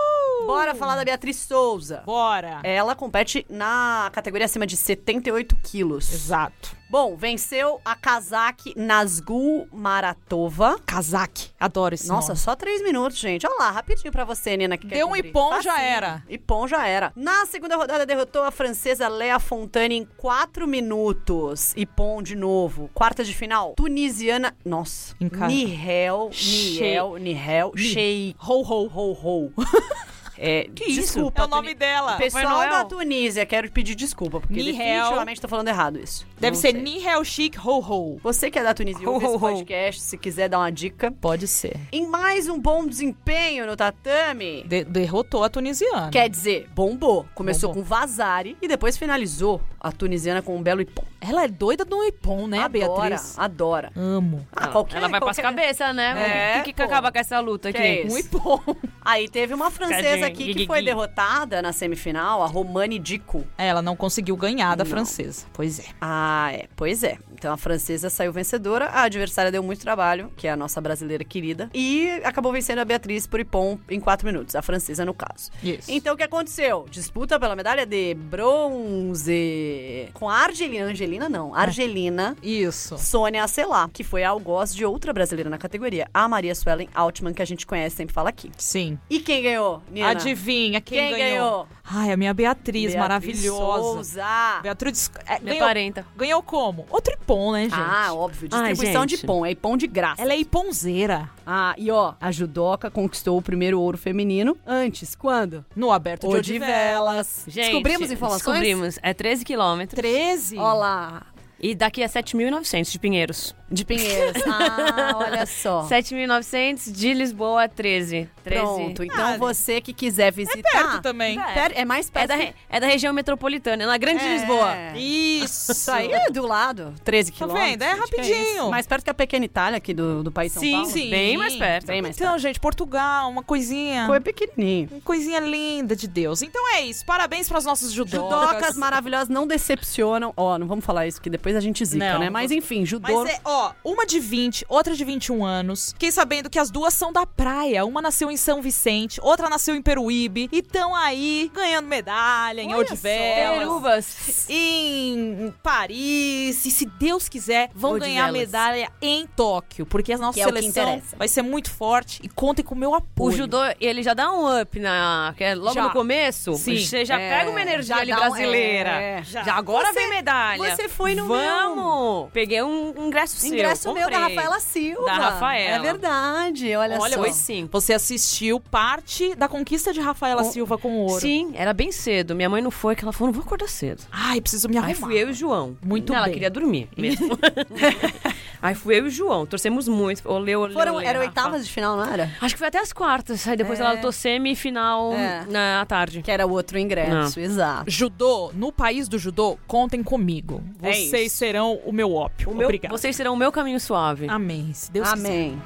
[0.45, 2.03] Bora falar da Beatriz Souza.
[2.06, 2.60] Bora.
[2.63, 6.12] Ela compete na categoria acima de 78 quilos.
[6.13, 6.75] Exato.
[6.89, 10.79] Bom, venceu a Kazakh Nazgul Maratova.
[10.86, 11.49] Kazak.
[11.60, 12.39] Adoro esse Nossa, nome.
[12.39, 13.47] só três minutos, gente.
[13.47, 15.29] Olha lá, rapidinho pra você, Nina, que quer Deu um cobrir.
[15.29, 16.21] ipom, já era.
[16.29, 17.12] Ipom já era.
[17.15, 21.73] Na segunda rodada, derrotou a francesa Lea Fontane em quatro minutos.
[21.75, 22.91] Ipom de novo.
[22.93, 24.56] Quarta de final, tunisiana...
[24.63, 25.15] Nossa.
[25.19, 27.82] Nihel, Nihel, Nihel, Ni.
[27.82, 28.36] Sheik.
[28.39, 28.88] Ho, ho.
[28.88, 29.51] Ho, ho.
[30.38, 31.02] É, Que isso?
[31.02, 32.15] desculpa, É o nome Tuni- dela.
[32.17, 32.69] Pessoal Noel.
[32.72, 34.74] da Tunísia, quero pedir desculpa, porque Nihel.
[34.76, 36.26] definitivamente tô falando errado isso.
[36.39, 36.74] Deve Não ser.
[36.74, 38.19] Nihel Chic Ho Ho.
[38.24, 39.39] Você que é da Tunísia, ouve esse ho.
[39.39, 41.12] podcast, se quiser dar uma dica.
[41.22, 41.78] Pode ser.
[41.91, 46.10] Em mais um bom desempenho no tatame, De- derrotou a tunisiana.
[46.12, 47.26] quer dizer, bombou.
[47.36, 47.84] Começou Bombou.
[47.84, 51.04] com Vazari e depois finalizou a tunisiana com um belo ipom.
[51.22, 53.39] Ela é doida do Ipom, né, adora, Beatriz?
[53.39, 53.91] adora.
[53.96, 54.46] Amo.
[54.54, 55.41] Ah, qualquer, Ela vai pras qualquer...
[55.56, 56.56] cabeças, né?
[56.58, 58.02] É, O que, que acaba com essa luta Que aqui?
[58.02, 58.06] é?
[58.12, 58.60] Um Ipom.
[59.02, 63.45] Aí teve uma francesa Aqui que foi derrotada na semifinal, a Romane Dico.
[63.57, 64.91] Ela não conseguiu ganhar da Não.
[64.91, 65.45] francesa.
[65.53, 65.86] Pois é.
[66.01, 66.67] Ah, é.
[66.75, 67.17] Pois é.
[67.33, 71.23] Então a francesa saiu vencedora, a adversária deu muito trabalho, que é a nossa brasileira
[71.25, 75.51] querida, e acabou vencendo a Beatriz por Ipom em quatro minutos, a francesa no caso.
[75.62, 75.91] Isso.
[75.91, 76.86] Então o que aconteceu?
[76.89, 80.86] Disputa pela medalha de bronze com a Argelina.
[80.86, 82.36] Angelina não, Argelina.
[82.41, 82.97] Isso.
[82.97, 87.41] Sônia Acelar, que foi algoz de outra brasileira na categoria, a Maria Suelen Altman, que
[87.41, 88.51] a gente conhece, sempre fala aqui.
[88.57, 88.97] Sim.
[89.09, 90.09] E quem ganhou, Nina?
[90.17, 91.67] Adivinha quem, Quem ganhou?
[91.84, 93.82] Ai, a minha Beatriz, Beatriz maravilhosa.
[93.82, 94.60] Souza.
[94.62, 96.06] Beatriz é, Minha ganhou, parenta.
[96.15, 96.86] ganhou como?
[96.89, 97.73] Outro Ipom, né, gente?
[97.76, 99.26] Ah, óbvio, Ai, distribuição de gente.
[99.28, 100.21] pão, é pão de graça.
[100.21, 101.30] Ela é iponzeira.
[101.45, 105.65] Ah, e ó, a judoca conquistou o primeiro ouro feminino antes, quando?
[105.76, 107.43] No aberto de Odivelas.
[107.47, 108.60] Gente, Descobrimos informações?
[108.60, 108.99] Descobrimos.
[109.04, 109.99] É 13 quilômetros.
[109.99, 110.58] 13.
[110.58, 111.23] Ó lá,
[111.65, 113.56] E daqui a 7.900 de Pinheiros.
[113.71, 114.43] de Pinheiros.
[114.45, 115.88] Ah, olha só.
[115.88, 118.30] 7.900 de Lisboa, 13.
[118.43, 118.62] 13.
[118.62, 120.62] Pronto, então Ah, você que quiser visitar...
[120.73, 121.39] Perto também.
[121.39, 122.28] Per- É mais É perto.
[122.28, 124.34] da, re- é da região metropolitana, é na Grande É.
[124.34, 124.76] Lisboa.
[124.95, 125.71] Isso.
[125.71, 127.71] Isso aí é do lado, 13 Tá quilômetros.
[127.71, 127.82] vendo?
[127.84, 128.56] É que rapidinho.
[128.58, 128.69] isso.
[128.69, 130.88] mais perto que a pequena Itália aqui do, do país São Sim, Paulo.
[130.88, 131.10] sim.
[131.10, 131.88] Bem mais perto.
[131.88, 134.06] Bem mais Então, gente, Portugal, uma coisinha.
[134.06, 134.89] Foi pequenininho.
[134.91, 136.41] Uma coisinha linda de Deus.
[136.41, 137.06] Então é isso.
[137.06, 138.49] Parabéns para as nossas judocas.
[138.49, 140.34] Judocas maravilhosas não decepcionam.
[140.36, 142.19] Ó, não vamos falar isso, que depois a gente zica, Não.
[142.19, 142.29] né?
[142.29, 143.23] Mas enfim, judô...
[143.23, 145.91] Mas é, ó, uma de 20, outra de 21 anos.
[145.93, 147.85] Fiquei sabendo que as duas são da praia.
[147.85, 150.49] Uma nasceu em São Vicente, outra nasceu em Peruíbe.
[150.51, 154.45] E estão aí ganhando medalha em Odivelas.
[154.49, 158.13] Em Paris, e se Deus quiser, vão Odivelas.
[158.15, 161.15] ganhar medalha em Tóquio, porque a nossa Que é o que seleção interessa.
[161.17, 163.33] vai ser muito forte e contem com o meu apoio.
[163.33, 165.33] O judô, ele já dá um up na.
[165.37, 165.83] que é logo Já.
[165.83, 166.53] no começo.
[166.55, 166.77] Sim.
[166.77, 168.89] Você já É, pega uma energia dá um- brasileira.
[168.89, 169.43] é, já.
[169.43, 169.53] já.
[169.55, 170.75] agora Você- vem medalha.
[170.75, 172.30] você foi no Vamos!
[172.32, 173.54] Peguei um ingresso seu.
[173.54, 174.36] Ingresso meu da comprei.
[174.36, 175.06] Rafaela Silva.
[175.06, 175.76] Da Rafaela.
[175.76, 177.19] É verdade, olha, Olha, só.
[177.19, 177.69] Foi sim.
[177.72, 181.19] Você assistiu parte da conquista de Rafaela Silva com o ouro.
[181.22, 182.36] Sim, era bem cedo.
[182.36, 184.04] Minha mãe não foi, que ela falou, não vou acordar cedo.
[184.12, 184.93] Ai, preciso me arrumar.
[184.93, 185.78] Aí fui eu e o João.
[185.84, 186.34] Muito Ela bem.
[186.34, 187.38] queria dormir mesmo.
[188.63, 189.45] Aí fui eu e o João.
[189.45, 190.21] Torcemos muito.
[190.26, 191.30] Olê, olê, Foram, olê, eram Rafa.
[191.30, 192.32] oitavas de final, não era?
[192.39, 193.45] Acho que foi até as quartas.
[193.45, 193.84] Aí depois É.
[193.84, 195.45] ela lutou semifinal É.
[195.49, 196.21] na tarde.
[196.21, 197.91] Que era o outro ingresso, exato.
[197.91, 200.63] Judô, no país do judô, contem comigo.
[200.82, 201.36] É Vocês isso.
[201.38, 202.52] serão o meu ópio.
[202.52, 202.97] O meu, Obrigada.
[202.97, 204.28] vocês serão o meu caminho suave.
[204.30, 204.71] Amém.
[204.73, 205.28] Se Deus quiser.
[205.28, 205.62] Amém.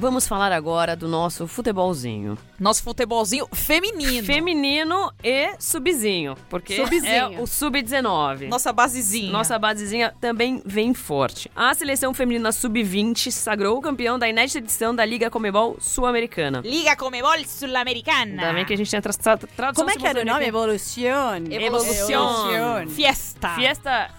[0.00, 2.38] Vamos falar agora do nosso futebolzinho.
[2.58, 4.26] Nosso futebolzinho feminino.
[4.26, 6.34] Feminino e subzinho.
[6.48, 7.12] Porque Subzinho.
[7.12, 8.48] é o sub-19.
[8.48, 9.30] Nossa basezinha.
[9.30, 11.50] Nossa basezinha também vem forte.
[11.54, 16.62] A seleção feminina sub-20 sagrou o campeão da inédita edição da Liga Comebol Sul-Americana.
[16.64, 18.40] Liga Comebol Sul-Americana.
[18.42, 20.24] Ainda bem que a gente tem a tra tra tradução Como é que era o
[20.24, 20.46] nome?
[20.46, 21.54] Evolucione.
[21.54, 22.90] Evolucione.
[22.90, 23.50] Fiesta.
[23.50, 24.10] Fiesta,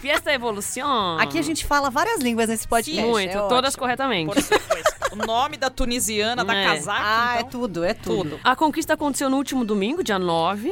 [0.00, 1.18] Fiesta Evolução.
[1.20, 3.00] Aqui a gente fala várias línguas nesse podcast.
[3.08, 3.78] Muito, é todas ótimo.
[3.78, 4.34] corretamente.
[4.34, 5.03] Por supuesto.
[5.14, 6.64] O nome da tunisiana, da É.
[6.64, 7.50] casaca, Ah, é então.
[7.50, 8.14] tudo, é tudo.
[8.30, 8.40] Tudo.
[8.44, 10.70] A conquista aconteceu no último domingo, dia 9,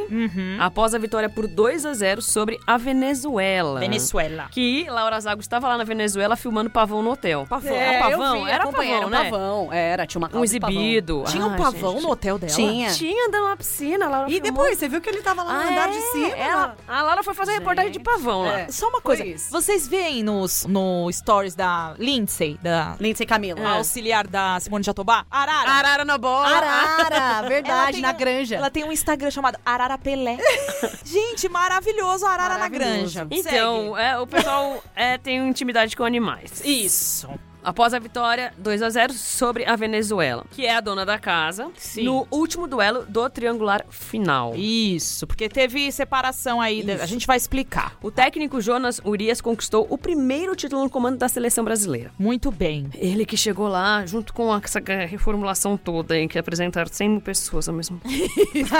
[0.59, 3.81] após a vitória por 2 a 0 sobre a Venezuela.
[3.81, 4.48] Venezuela.
[4.50, 7.46] Que Laura Zago estava lá na Venezuela filmando pavão no hotel.
[7.48, 8.37] Pavão, É, pavão?
[8.37, 9.24] eu vi, era pavão, era um né?
[9.31, 9.72] pavão.
[9.72, 11.24] Era, tinha uma Um exibido.
[11.26, 12.02] Tinha um pavão gente.
[12.02, 12.52] no hotel dela?
[12.52, 12.90] Tinha.
[12.92, 14.09] Tinha, andando na piscina.
[14.09, 14.50] Laura E filmou.
[14.52, 15.92] depois, você viu que ele tava lá no Ah, andar é?
[15.92, 16.28] de cima?
[16.37, 18.61] Ela, a Laura foi fazer reportagem de pavão lá.
[18.61, 18.68] É.
[18.70, 19.22] Só uma coisa.
[19.50, 23.61] Vocês veem nos, no stories da Lindsay, da Lindsay Camila.
[23.66, 25.24] a auxiliar da Simone Jatobá?
[25.30, 25.70] Arara.
[25.70, 26.48] Arara na bola.
[26.48, 28.56] Arara, verdade, na um- granja.
[28.56, 30.38] Ela tem um Instagram chamado Arara Pelé.
[31.04, 33.26] Gente, maravilhoso Arara na granja.
[33.30, 36.62] Então, é, o pessoal é, tem intimidade com animais.
[36.64, 37.28] Isso.
[37.64, 41.70] Após a vitória 2 a 0 sobre a Venezuela, que é a dona da casa,
[41.77, 42.05] Sim.
[42.05, 44.55] no último duelo do triangular final.
[44.57, 46.85] Isso, porque teve separação aí.
[47.01, 47.96] A gente vai explicar.
[48.03, 52.11] O técnico Jonas Urias conquistou o primeiro título no comando da seleção brasileira.
[52.18, 52.88] Muito bem.
[52.94, 57.68] Ele que chegou lá junto com essa reformulação toda, em que apresentaram 100 mil pessoas
[57.68, 58.72] ao mesmo tempo.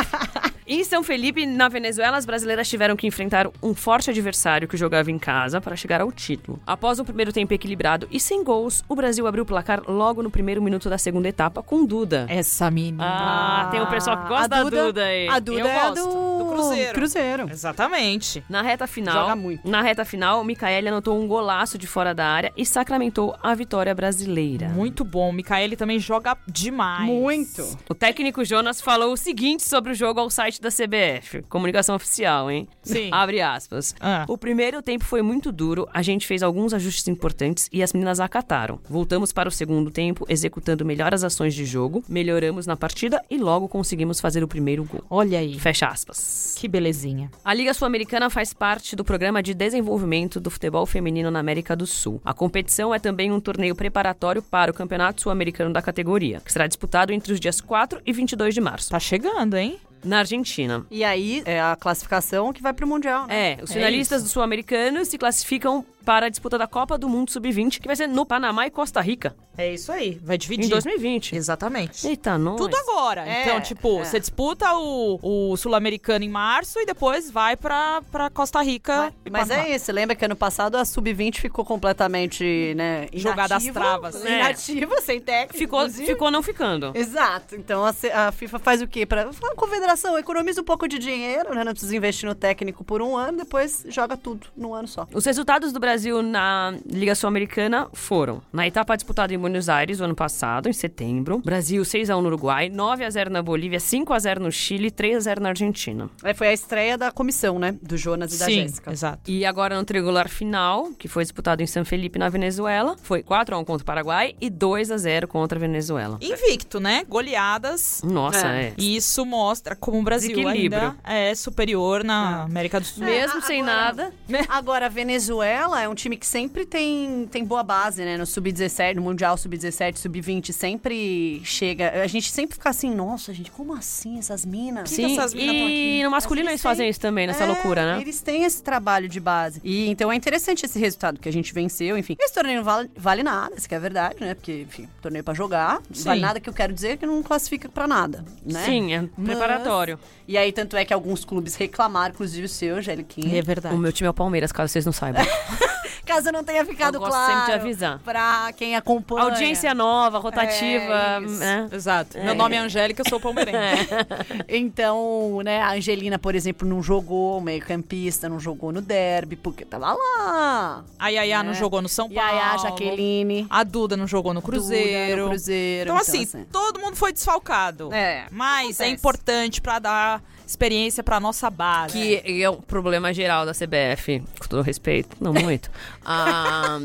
[0.75, 5.11] em São Felipe, na Venezuela, as brasileiras tiveram que enfrentar um forte adversário que jogava
[5.11, 6.61] em casa para chegar ao título.
[6.67, 10.31] Após um primeiro tempo equilibrado e sem gols, o Brasil abriu o placar logo no
[10.31, 12.27] primeiro minuto da segunda etapa com Duda.
[12.29, 13.05] Essa menina.
[13.05, 15.29] Ah, tem um pessoal que gosta a da Duda, Duda aí.
[15.29, 16.05] A Duda Eu é a gosto.
[16.09, 16.33] do...
[16.43, 16.93] Do Cruzeiro.
[16.95, 17.49] Cruzeiro.
[17.51, 18.45] Exatamente.
[18.49, 19.69] Na reta final, Joga muito.
[19.69, 23.95] na reta final, Micaele anotou um golaço de fora da área e sacramentou a vitória
[23.95, 24.69] brasileira.
[24.69, 25.31] Muito bom.
[25.31, 27.07] O Micaele também joga demais.
[27.09, 27.79] Muito.
[27.89, 31.43] O técnico Jonas falou o seguinte sobre o jogo ao site da CBF.
[31.49, 32.69] Comunicação oficial, hein?
[32.83, 33.11] Sim.
[33.13, 33.95] Abre aspas.
[34.01, 34.25] Ah.
[34.29, 38.21] O primeiro tempo foi muito duro, a gente fez alguns ajustes importantes e as meninas
[38.21, 38.79] acataram.
[38.89, 43.37] Voltamos para o segundo tempo, executando melhor as ações de jogo, melhoramos na partida e
[43.37, 45.05] logo conseguimos fazer o primeiro gol.
[45.11, 45.59] Olha aí.
[45.59, 46.55] Fecha aspas.
[46.57, 47.31] Que belezinha.
[47.45, 51.87] A Liga Sul-Americana faz parte do programa de desenvolvimento do futebol feminino na América do
[51.87, 52.21] Sul.
[52.25, 56.67] A competição é também um torneio preparatório para o Campeonato Sul-Americano da categoria, que será
[56.67, 59.79] disputado entre os dias 4 e 22 de março, Tá chegando, hein?
[60.05, 60.85] Na Argentina.
[60.91, 63.53] E aí, é a classificação que vai pro Mundial, né?
[63.53, 64.29] É, os É finalistas isso.
[64.31, 68.07] do Sul-Americano se classificam para a disputa da Copa do Mundo Sub-20, que vai ser
[68.07, 70.19] no Panamá e Costa Rica, É isso aí.
[70.23, 70.67] Vai dividir.
[70.67, 71.37] em 2020.
[71.37, 72.07] Exatamente.
[72.07, 72.57] Eita, nós.
[72.57, 73.27] Tudo agora.
[73.29, 74.05] É, então, tipo, é.
[74.05, 79.13] você disputa o, o Sul-Americano em março e depois vai pra, pra Costa Rica.
[79.31, 79.67] Mas Panamá.
[79.69, 84.25] é isso, lembra que ano passado a Sub-20 ficou completamente, né, Jogada às travas.
[84.25, 84.39] É.
[84.41, 85.59] Inativa, sem técnico.
[85.59, 86.07] Ficou, inclusive.
[86.07, 86.93] ficou não ficando.
[86.95, 87.55] Exato.
[87.55, 87.93] Então a,
[88.29, 89.05] a FIFA faz o quê?
[89.07, 91.63] Pra falar, confederação, economiza um pouco de dinheiro, né?
[91.63, 95.07] Não precisa investir no técnico por um ano, depois joga tudo num ano só.
[95.13, 95.92] Os resultados do Brasil
[96.23, 101.39] na Liga Sul-Americana foram: na etapa disputada em Buenos Aires, o ano passado, em setembro,
[101.45, 106.09] Brasil 6x1 no Uruguai, 9x0 na Bolívia, 5x0 no Chile, 3x0 na Argentina.
[106.23, 107.75] Aí foi a estreia da comissão, né?
[107.83, 108.93] Do Jonas e da Sim, Jéssica.
[108.93, 109.31] exato.
[109.31, 113.65] E agora no triangular final, que foi disputado em São Felipe, na Venezuela, foi 4x1
[113.65, 116.19] contra o Paraguai e 2x0 contra a Venezuela.
[116.21, 117.05] Invicto, né?
[117.09, 118.01] Goleadas.
[118.05, 118.63] Nossa, É.
[118.69, 118.73] é.
[118.79, 123.05] E isso mostra como o Brasil ainda é superior na América do Sul.
[123.05, 124.13] Mesmo a- sem agora- nada.
[124.49, 128.17] Agora, a Venezuela é um time que sempre tem, tem boa base, né?
[128.17, 132.03] No Sub-17, no Mundial Sub-17, Sub-20, sempre chega.
[132.03, 134.91] A gente sempre fica assim, nossa, gente, como assim essas minas?
[134.91, 137.95] que que essas minas e no masculino Mas eles fazem isso também, nessa É, loucura,
[137.97, 138.01] né?
[138.01, 139.61] Eles têm esse trabalho de base.
[139.65, 142.17] E então é interessante esse resultado que a gente venceu, enfim.
[142.19, 144.35] Esse torneio não vale, vale nada, isso que é verdade, né?
[144.35, 145.75] Porque, enfim, torneio pra jogar.
[145.89, 146.05] Não Sim.
[146.05, 148.65] vale nada que eu quero dizer que não classifica pra nada, né?
[148.65, 149.99] Sim, é Mas- preparatório.
[150.29, 153.39] E aí, tanto é que alguns clubes reclamaram, inclusive o seu, Angeliquinha.
[153.39, 153.75] É verdade.
[153.75, 155.23] O meu time é o Palmeiras, caso vocês não saibam.
[156.15, 157.33] Caso não tenha ficado Eu gosto claro.
[157.33, 157.99] sempre de avisar.
[158.01, 159.25] Pra quem acompanha.
[159.25, 161.39] Audiência nova, rotativa, É, isso.
[161.39, 161.69] né?
[161.73, 162.19] Exato.
[162.19, 163.89] Meu nome é Angélica, eu sou palmeirense.
[164.49, 169.93] Então, né, a Angelina, por exemplo, não jogou meio-campista, não jogou no derby, porque tava
[169.95, 170.85] lá.
[170.99, 171.43] A Yaya É.
[171.43, 172.31] não jogou no São Paulo.
[172.31, 173.47] aí a Jaqueline.
[173.51, 175.11] A Duda não jogou no Cruzeiro.
[175.17, 175.91] Duda no Cruzeiro.
[175.91, 177.93] Então, assim, todo mundo foi desfalcado.
[177.93, 178.91] É, Mas é acontece.
[178.91, 181.93] importante pra dar experiência pra nossa base.
[181.93, 185.71] Que é um problema geral da CBF, com todo respeito, não muito.
[186.05, 186.79] Ah,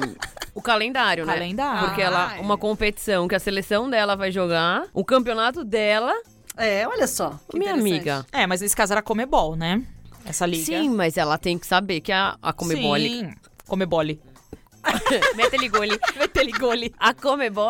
[0.53, 1.33] o calendário, né?
[1.33, 1.87] Calendário.
[1.87, 2.39] Porque ela, é.
[2.39, 6.13] uma competição que a seleção dela vai jogar, o campeonato dela,
[6.55, 7.39] É, olha só.
[7.49, 8.25] que minha amiga.
[8.31, 9.81] É, mas nesse caso era Comebol, né?
[10.23, 10.65] Essa liga.
[10.65, 12.95] Sim, mas ela tem que saber que a, a Comebol.
[12.97, 13.31] Sim.
[13.67, 14.21] Comebole.
[15.35, 15.99] Meteligoli.
[16.15, 16.93] Meteligoli.
[16.99, 17.69] A Comebol,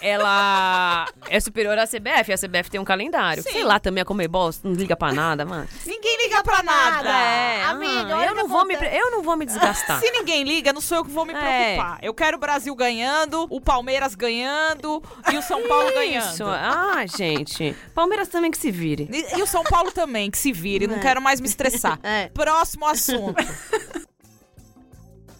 [0.00, 2.32] ela é superior à CBF.
[2.32, 3.42] A CBF tem um calendário.
[3.42, 3.50] Sim.
[3.52, 5.68] Sei lá, também a Comebol não liga pra nada, mano.
[5.86, 7.08] Ninguém liga pra nada.
[7.08, 10.00] É, amiga, ah, eu não, vou me, eu não vou me desgastar.
[10.00, 11.36] Se ninguém liga, não sou eu que vou me É.
[11.74, 11.98] preocupar.
[12.02, 15.94] Eu quero o Brasil ganhando, o Palmeiras ganhando e o São Paulo Isso.
[15.94, 16.48] ganhando.
[16.48, 17.74] Ah, gente.
[17.94, 19.08] Palmeiras também que se vire.
[19.12, 20.86] E, e o São Paulo também, que se vire.
[20.86, 21.98] Não quero mais me estressar.
[22.02, 22.28] É.
[22.28, 23.34] Próximo assunto.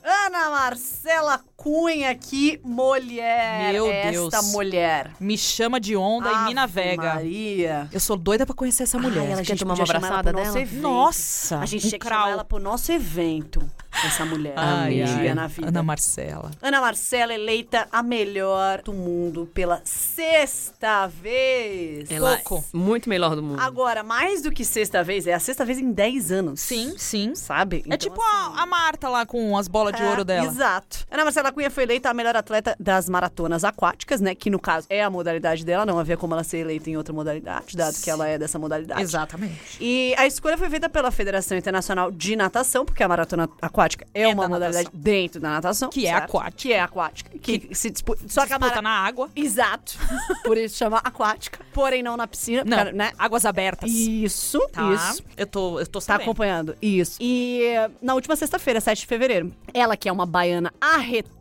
[0.04, 4.34] Ana Marcela Cunha, que mulher Meu é Deus.
[4.34, 5.12] esta mulher.
[5.18, 7.14] Me chama de onda em Mina Ave Vega.
[7.14, 7.88] Maria.
[7.90, 9.20] Eu sou doida pra conhecer essa mulher.
[9.22, 10.60] Ai, ela, a Quer gente tomar uma abraçada dela?
[10.60, 10.82] evento.
[10.82, 13.62] Nossa, A gente um tinha que chamar ela pro nosso evento,
[14.04, 14.52] essa mulher.
[14.58, 15.20] Ai, um ai.
[15.20, 15.68] dia na vida.
[15.68, 16.50] Ana Marcela.
[16.60, 22.10] Ana Marcela eleita a melhor do mundo pela sexta vez.
[22.10, 22.62] Ela Pouco.
[22.74, 23.58] é muito melhor do mundo.
[23.58, 26.60] Agora, mais do que sexta vez, é a sexta vez em 10 anos.
[26.60, 27.34] Sim, sim.
[27.34, 27.76] Sabe?
[27.78, 30.46] É Então, tipo assim, a, a Marta lá com as bolas de é, ouro dela.
[30.46, 31.06] Exato.
[31.10, 34.34] Ana Marcela Cunha foi eleita a melhor atleta das maratonas aquáticas, né?
[34.34, 37.14] Que no caso é a modalidade dela, não havia como ela ser eleita em outra
[37.14, 39.00] modalidade, dado que ela é dessa modalidade.
[39.02, 39.78] Exatamente.
[39.80, 44.22] E a escolha foi feita pela Federação Internacional de Natação, porque a maratona aquática é,
[44.22, 45.00] É uma da modalidade natação.
[45.00, 45.90] dentro da natação.
[45.90, 46.24] Que é certo?
[46.36, 46.56] aquática.
[46.62, 47.38] Que é aquática.
[47.38, 48.22] Que, se disputa.
[48.28, 48.82] Só que a mara...
[48.82, 49.30] na água.
[49.36, 49.96] Exato.
[50.44, 51.60] Por isso chama aquática.
[51.72, 52.64] Porém, não na piscina.
[52.64, 53.12] Não, porque, né?
[53.18, 53.90] águas abertas.
[53.90, 54.92] Isso, Tá.
[54.92, 55.22] isso.
[55.36, 56.22] Eu tô, eu tô Tá sabendo.
[56.22, 56.76] acompanhando.
[56.82, 57.18] Isso.
[57.20, 61.34] E eh, na última sexta-feira, 7 de fevereiro, ela que é uma baiana arretada,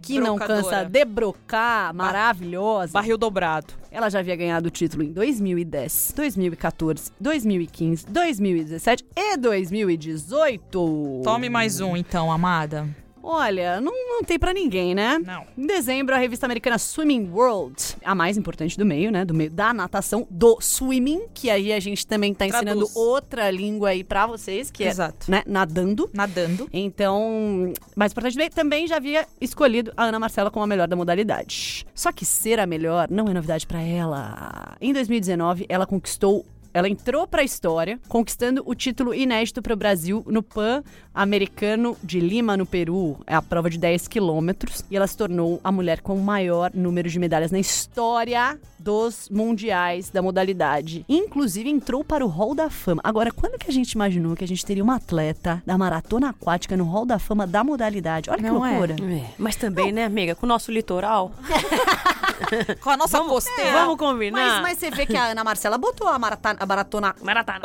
[0.00, 0.62] que não Brocadora.
[0.62, 2.92] cansa de brocar, maravilhosa.
[2.92, 3.74] Barril dobrado.
[3.90, 11.22] Ela já havia ganhado o título em 2010, 2014, 2015, 2017 e 2018.
[11.24, 12.88] Tome mais um, então, amada.
[13.22, 15.18] Olha, não, não tem pra ninguém, né?
[15.18, 15.44] Não.
[15.56, 19.24] Em dezembro, a revista americana Swimming World, a mais importante do meio, né?
[19.24, 22.96] Do meio da natação, do swimming, que aí a gente também tá ensinando Traduz.
[22.96, 25.26] outra língua aí pra vocês, que Exato.
[25.28, 26.08] é, né, nadando.
[26.12, 26.68] Nadando.
[26.72, 30.88] Então, mais importante do meio, também já havia escolhido a Ana Marcela como a melhor
[30.88, 31.86] da modalidade.
[31.94, 34.76] Só que ser a melhor não é novidade pra ela.
[34.80, 40.24] Em 2019, ela conquistou ela entrou pra história, conquistando o título inédito para o Brasil
[40.26, 43.18] no Pan-Americano de Lima, no Peru.
[43.26, 44.84] É a prova de 10 quilômetros.
[44.90, 49.28] E ela se tornou a mulher com o maior número de medalhas na história dos
[49.30, 51.04] mundiais da modalidade.
[51.08, 53.00] Inclusive, entrou para o Hall da Fama.
[53.04, 56.76] Agora, quando que a gente imaginou que a gente teria uma atleta da maratona aquática
[56.76, 58.30] no Hall da Fama da modalidade?
[58.30, 58.70] Olha Não que é?
[58.70, 58.96] loucura.
[59.00, 61.32] É, mas também, né, amiga, com o nosso litoral.
[62.80, 63.72] Com a nossa costeira.
[63.72, 64.62] Vamos combinar.
[64.62, 67.58] Mas, mas você vê que a Ana Marcela botou a, marata, a maratona Maratá.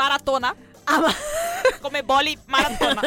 [0.87, 1.15] A, ma-
[1.81, 3.01] Comebole, maratona.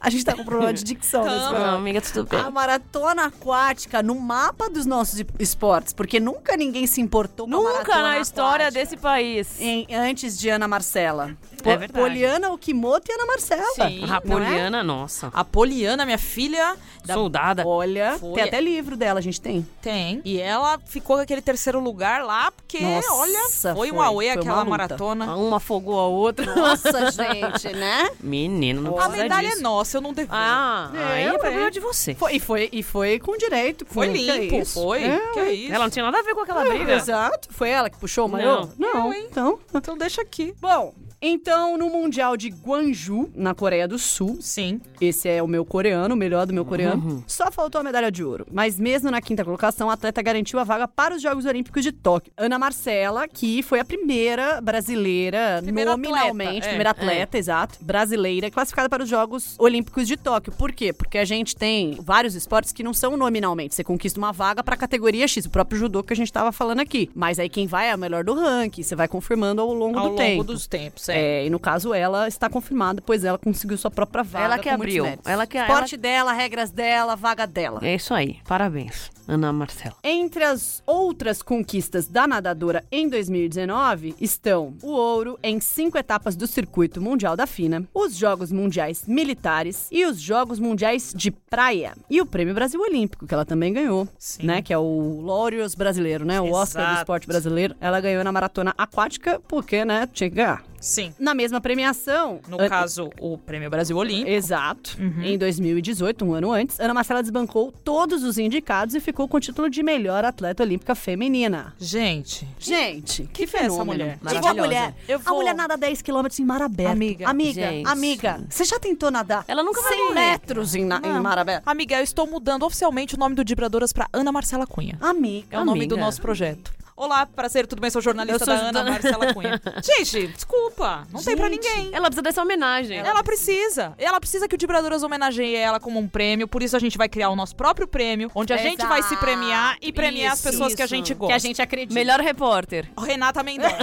[0.00, 1.66] a gente tá com problema de dicção nesse programa.
[1.72, 2.40] Não, amiga, tudo bem.
[2.40, 7.56] A maratona aquática no mapa dos nossos esportes, porque nunca ninguém se importou com a
[7.58, 9.60] Nunca maratona na história aquática desse país.
[9.60, 11.36] em- antes de Ana Marcela.
[11.64, 11.92] É verdade.
[11.92, 13.62] Poliana Okimoto e Ana Marcela.
[13.74, 14.02] Sim.
[14.02, 14.08] A é?
[14.08, 15.30] Rapoliana, nossa.
[15.32, 17.64] A Poliana, minha filha, da- Soldada.
[17.66, 18.32] Olha, Foi.
[18.34, 19.66] tem até livro dela, a gente tem.
[19.80, 20.20] tem.
[20.24, 23.90] E ela ficou com aquele terceiro lugar lá, porque, Nossa, olha, foi, foi.
[23.92, 25.36] um auê aquela maratona.
[25.36, 26.46] Uma afogou a outra.
[26.62, 28.10] Nossa, gente, né?
[28.20, 29.60] Menino, não A precisa medalha disso.
[29.60, 30.28] é nossa, eu não devo.
[30.32, 32.14] Ah, É, aí é problema de você.
[32.14, 33.84] Foi, e, foi, e foi com direito.
[33.84, 34.74] Com, Foi que é limpo, isso?
[34.80, 35.04] foi.
[35.04, 35.74] É, que é isso?
[35.74, 36.92] Ela não tinha nada a ver com aquela é, briga.
[36.94, 37.48] Exato.
[37.50, 38.36] Foi ela que puxou o Não.
[38.38, 38.68] maiô?
[38.78, 39.26] Não, Eu, hein?
[39.30, 39.58] então...
[39.74, 40.54] Então deixa aqui.
[40.60, 44.80] Bom, Então, no Mundial de Gwangju, na Coreia do Sul, Sim.
[45.00, 48.24] esse é o meu coreano, o melhor do meu coreano, só faltou a medalha de
[48.24, 48.44] ouro.
[48.50, 51.92] Mas mesmo na quinta colocação, a atleta garantiu a vaga para os Jogos Olímpicos de
[51.92, 52.32] Tóquio.
[52.36, 56.68] Ana Marcela, que foi a primeira brasileira, Primeira nominalmente, atleta, é.
[56.70, 60.52] primeira atleta, exato, brasileira, classificada para os Jogos Olímpicos de Tóquio.
[60.52, 60.92] Por quê?
[60.92, 63.76] Porque a gente tem vários esportes que não são nominalmente.
[63.76, 66.50] Você conquista uma vaga para a categoria X, o próprio judô que a gente estava
[66.50, 67.08] falando aqui.
[67.14, 70.04] Mas aí quem vai é o melhor do ranking, você vai confirmando ao longo Ao
[70.06, 70.42] do longo tempo.
[70.42, 71.42] dos tempos, é.
[71.42, 74.44] É, e no caso ela está confirmada, pois ela conseguiu sua própria vaga.
[74.44, 75.04] Ela que abriu.
[75.24, 77.80] Ela que- Esporte dela, regras dela, vaga dela.
[77.82, 78.38] É isso aí.
[78.46, 79.96] Parabéns, Ana Marcela.
[80.04, 86.46] Entre as outras conquistas da nadadora em 2019 estão o ouro em cinco etapas do
[86.46, 91.94] Circuito Mundial da FINA, os Jogos Mundiais Militares e os Jogos Mundiais de Praia.
[92.10, 94.44] E o Prêmio Brasil Olímpico, que ela também ganhou, Sim.
[94.46, 94.60] né?
[94.62, 96.40] Que é o Laureus brasileiro, né?
[96.40, 97.00] O Oscar do Exato.
[97.02, 97.74] esporte brasileiro.
[97.80, 100.06] Ela ganhou na maratona aquática porque, né?
[100.12, 100.62] Tinha que ganhar.
[100.80, 101.14] Sim.
[101.16, 102.40] Na mesma premiação...
[102.48, 104.28] No an- caso, o Prêmio Brasil Olímpico.
[104.30, 104.96] Exato.
[105.22, 109.40] Em 2018, um ano antes, Ana Marcela desbancou todos os indicados e ficou com o
[109.40, 111.74] título de melhor atleta olímpica feminina.
[111.78, 114.18] Gente, Gente, que, que essa mulher?
[114.26, 116.92] Tipo, a mulher, Eu a vou- mulher nada 10 km em mar aberto.
[116.92, 117.28] Amiga.
[117.28, 117.88] amiga, Gente.
[117.88, 120.14] amiga, você já tentou nadar Ela nunca vai 100 morrer.
[120.14, 121.66] metros em, na- em mar aberto?
[121.66, 124.96] amiga, eu estou mudando oficialmente o nome do Dibradoras pra Ana Marcela Cunha.
[125.00, 125.46] Amiga.
[125.50, 126.04] É o nome do Amiga.
[126.06, 126.72] nosso projeto.
[127.02, 127.90] Olá, prazer, tudo bem?
[127.90, 129.60] Sou jornalista Eu sou da Ana Marcela Cunha.
[129.82, 131.90] Gente, desculpa, não tem pra Gente, ninguém.
[131.92, 132.96] Ela precisa dessa homenagem.
[132.96, 133.92] Ela precisa.
[133.98, 136.46] Ela precisa que o Dibradoras homenageie ela como um prêmio.
[136.46, 139.16] Por isso a gente vai criar o nosso próprio prêmio, onde a gente vai se
[139.16, 140.94] premiar e premiar as Isso, pessoas que a isso.
[140.94, 141.34] gente Que gosta.
[141.34, 141.92] a gente acredita.
[141.92, 142.88] Melhor repórter.
[142.96, 143.74] Renata Mendonça.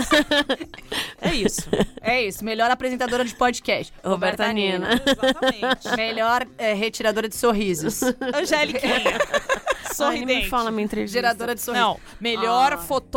[1.21, 1.69] é isso.
[1.99, 3.93] É isso, melhor apresentadora de podcast.
[4.01, 4.91] Roberta Nina.
[4.93, 5.97] Exatamente.
[5.97, 8.01] Melhor é, retiradora de sorrisos.
[8.01, 8.45] Ai,
[9.93, 10.25] Sorridente.
[10.25, 11.17] nem me fala minha entrevista.
[11.17, 11.85] Geradora de sorrisos.
[11.85, 12.77] Não, melhor Ah.
[12.77, 13.08] fotógrafa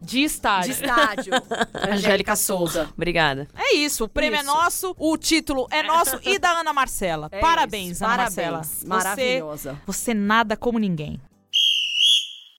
[0.00, 0.74] de estádio.
[0.74, 1.32] De estádio.
[1.90, 2.88] Angélica Souza.
[2.94, 3.48] Obrigada.
[3.56, 4.46] É isso, o prêmio é Isso.
[4.46, 7.28] nosso, o título é nosso e da Ana Marcela.
[7.32, 8.36] É parabéns, isso, Ana parabéns.
[8.36, 8.62] Marcela.
[8.64, 9.82] Você- Maravilhosa.
[9.86, 11.20] Você nada como ninguém.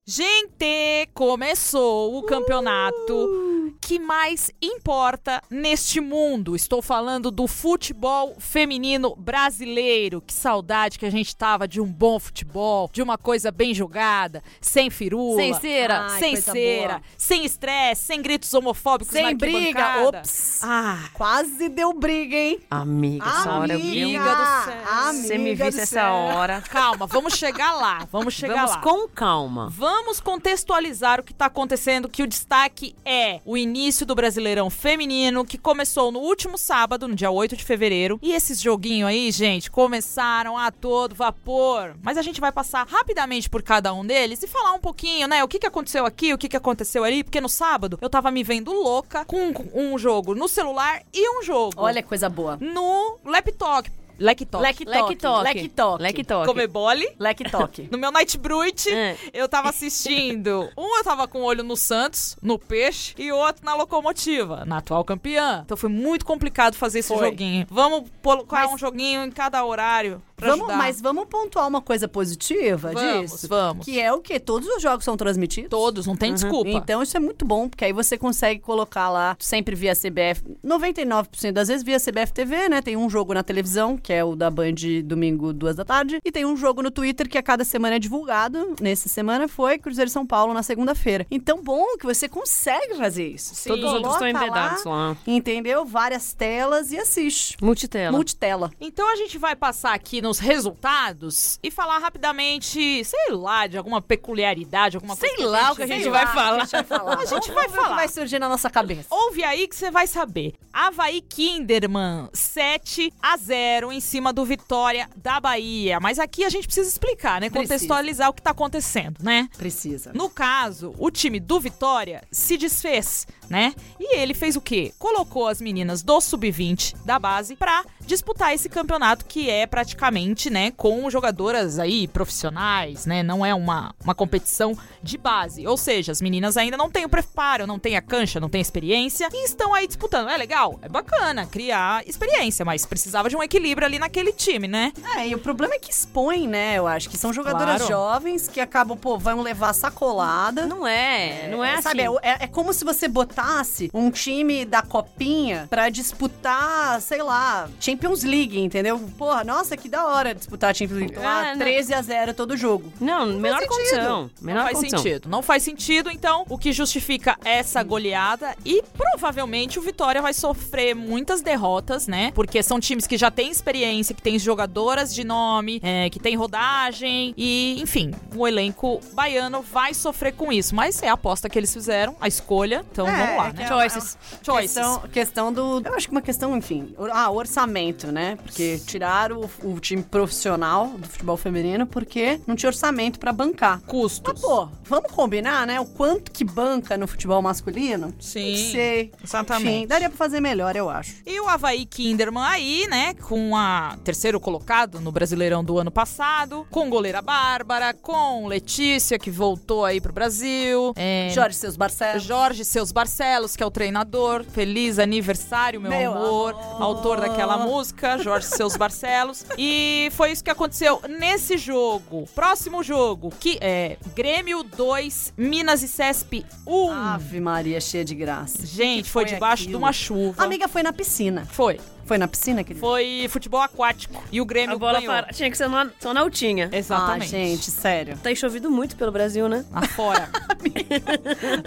[0.05, 6.55] Gente, começou o campeonato que mais importa neste mundo.
[6.55, 10.21] Estou falando do futebol feminino brasileiro.
[10.21, 14.43] Que saudade que a gente tava de um bom futebol, de uma coisa bem jogada,
[14.61, 16.07] sem firula, Sem cera.
[16.09, 17.01] Ai, sem cera, boa.
[17.17, 20.03] sem estresse, sem gritos homofóbicos Sem na briga.
[20.07, 20.61] Ops.
[20.63, 22.59] Ah, Quase deu briga, hein?
[22.69, 24.93] Amiga, essa hora eu Amiga do céu.
[25.09, 26.13] Amiga Você me visse essa céu.
[26.13, 26.61] hora.
[26.61, 28.81] calma, vamos chegar lá, vamos chegar Vamos lá.
[28.81, 29.69] com calma.
[29.69, 35.45] Vamos contextualizar o que está acontecendo, que o destaque é o início do Brasileirão Feminino,
[35.45, 38.17] que começou no último sábado, no dia 8 de fevereiro.
[38.21, 41.95] E esses joguinhos aí, gente, começaram a todo vapor.
[42.01, 45.43] Mas a gente vai passar rapidamente por cada um deles e falar um pouquinho, né?
[45.43, 48.31] O que, que aconteceu aqui, o que, que aconteceu ali, porque no sábado eu tava
[48.31, 52.57] me vendo louca com um jogo no celular e um jogo Olha que coisa boa.
[52.59, 53.91] no laptop.
[54.19, 54.61] Laptop.
[54.63, 55.43] Lektok.
[55.43, 55.99] Lektok.
[56.01, 56.45] Lektok.
[56.45, 57.15] Comebole.
[57.19, 57.87] Lektok.
[57.91, 59.15] No meu Night Brute, É.
[59.33, 60.69] eu tava assistindo.
[60.77, 64.77] Um eu tava com o olho no Santos, no Peixe, e outro na Locomotiva, na
[64.77, 65.61] atual campeã.
[65.65, 67.25] Então foi muito complicado fazer esse Foi.
[67.29, 67.65] joguinho.
[67.69, 70.77] Vamos colocar Mas- um joguinho em cada horário Vamos, ajudar.
[70.77, 73.47] mas vamos pontuar uma coisa positiva Vamos, disso?
[73.47, 73.85] vamos.
[73.85, 74.39] Que é o quê?
[74.39, 75.69] Todos os jogos são transmitidos?
[75.69, 76.69] Todos, não tem desculpa.
[76.69, 81.51] Então isso é muito bom, porque aí você consegue colocar lá, sempre via CBF, 99%
[81.51, 82.81] das vezes via CBF TV, né?
[82.81, 86.31] Tem um jogo na televisão, que é o da Band domingo, duas da tarde, e
[86.31, 88.75] tem um jogo no Twitter que a cada semana é divulgado.
[88.81, 91.25] Nessa semana foi Cruzeiro São Paulo na segunda-feira.
[91.31, 93.55] Então, bom que você consegue fazer isso.
[93.55, 95.17] Você Todos os outros estão embedados lá.
[95.25, 95.85] Entendeu?
[95.85, 97.57] Várias telas e assiste.
[97.61, 98.11] Multitela.
[98.11, 98.71] Multitela.
[98.79, 103.99] Então a gente vai passar aqui nos resultados e falar rapidamente, sei lá, de alguma
[103.99, 105.49] peculiaridade, alguma Sei coisa.
[105.49, 106.55] lá o que a gente Sei vai lá, falar.
[106.55, 107.17] A gente vai falar.
[107.17, 107.95] A gente vai ver o que falar.
[107.95, 109.07] vai surgir na nossa cabeça.
[109.09, 110.53] Ouve aí que você vai saber.
[110.71, 115.99] Havaí Kinderman 7 a 0 em cima do Vitória da Bahia.
[115.99, 117.49] Mas aqui a gente precisa explicar, né?
[117.49, 117.73] Precisa.
[117.73, 119.49] Contextualizar o que tá acontecendo, né?
[119.57, 120.11] Precisa.
[120.13, 123.73] No caso, o time do Vitória se desfez, né?
[123.99, 124.93] E ele fez o quê?
[124.99, 130.71] Colocou as meninas do sub-20 da base pra disputar esse campeonato que é praticamente, né,
[130.71, 133.21] com jogadoras aí profissionais, né?
[133.23, 135.65] Não é uma, uma competição de base.
[135.67, 138.59] Ou seja, as meninas ainda não têm o preparo, não têm a cancha, não têm
[138.59, 140.27] a experiência e estão aí disputando.
[140.29, 144.91] É legal, é bacana criar experiência, mas precisava de um equilíbrio ali naquele time, né?
[145.15, 146.75] É, e o problema é que expõe, né?
[146.77, 147.87] Eu acho que são jogadoras Claro.
[147.87, 150.65] jovens que acabam, pô, vão levar sacolada.
[150.65, 151.81] Não é, não é, assim.
[151.83, 157.21] Sabe, é, é- é como se você botasse um time da copinha pra disputar, sei
[157.21, 158.97] lá, Champions Champions League, entendeu?
[159.17, 161.15] Porra, nossa, que da hora disputar a Champions League.
[161.17, 161.65] Lá, É, né?
[161.65, 162.91] 13 a 0 todo jogo.
[162.99, 163.69] Não, menor sentido.
[163.75, 164.31] condição.
[164.41, 164.99] Menor não faz condição.
[164.99, 165.29] sentido.
[165.29, 170.95] Não faz sentido, então, o que justifica essa goleada e provavelmente o Vitória vai sofrer
[170.95, 172.31] muitas derrotas, né?
[172.33, 176.35] Porque são times que já têm experiência, que têm jogadoras de nome, é, que têm
[176.35, 180.73] rodagem e, enfim, o elenco baiano vai sofrer com isso.
[180.73, 182.85] Mas é a aposta que eles fizeram, a escolha.
[182.91, 183.63] Então É, vamos lá, é né?
[183.63, 184.17] é- Choices.
[184.41, 184.73] Choices.
[184.75, 185.81] Questão, questão do.
[185.83, 186.93] Eu acho que uma questão, enfim.
[187.11, 188.37] Ah, orçamento, né?
[188.43, 193.81] Porque tiraram o, o time profissional do futebol feminino porque não tinha orçamento pra bancar.
[193.81, 194.33] Custos.
[194.33, 195.79] Mas, pô, vamos combinar, né?
[195.79, 198.13] O quanto que banca no futebol masculino?
[198.19, 199.11] Sim, Não sei.
[199.23, 199.67] exatamente.
[199.69, 201.15] Enfim, daria pra fazer melhor, eu acho.
[201.25, 206.65] E o Havaí Kinderman aí, né, com a terceiro colocado no Brasileirão do ano passado,
[206.69, 210.93] com goleira Bárbara, com Letícia, que voltou aí pro Brasil.
[210.95, 212.23] é, Jorge Seus Barcelos.
[212.23, 214.43] Jorge Seus Barcelos, que é o treinador.
[214.43, 216.53] Feliz aniversário, meu, Meu amor.
[216.53, 216.81] amor.
[216.81, 217.78] Autor daquela música,
[218.21, 219.45] Jorge Seus Barcelos.
[219.57, 222.27] E foi isso que aconteceu nesse jogo.
[222.35, 226.91] Próximo jogo, que é Grêmio 2, Minas e Cesp 1.
[226.91, 228.65] Ave Maria, cheia de graça.
[228.65, 229.77] Gente, foi, foi debaixo aquilo?
[229.77, 230.43] de uma chuva.
[230.43, 231.45] Amiga, foi na piscina.
[231.45, 231.79] Foi.
[232.09, 232.79] Foi na piscina, querida?
[232.83, 234.23] Foi futebol aquático.
[234.31, 235.13] E o Grêmio A bola ganhou.
[235.13, 235.27] para...
[235.31, 236.67] tinha que ser na, só na altinha.
[236.71, 237.35] Exatamente.
[237.35, 238.17] Ah, gente, sério.
[238.17, 239.63] Tá chovido muito pelo Brasil, né?
[239.71, 240.27] Afora.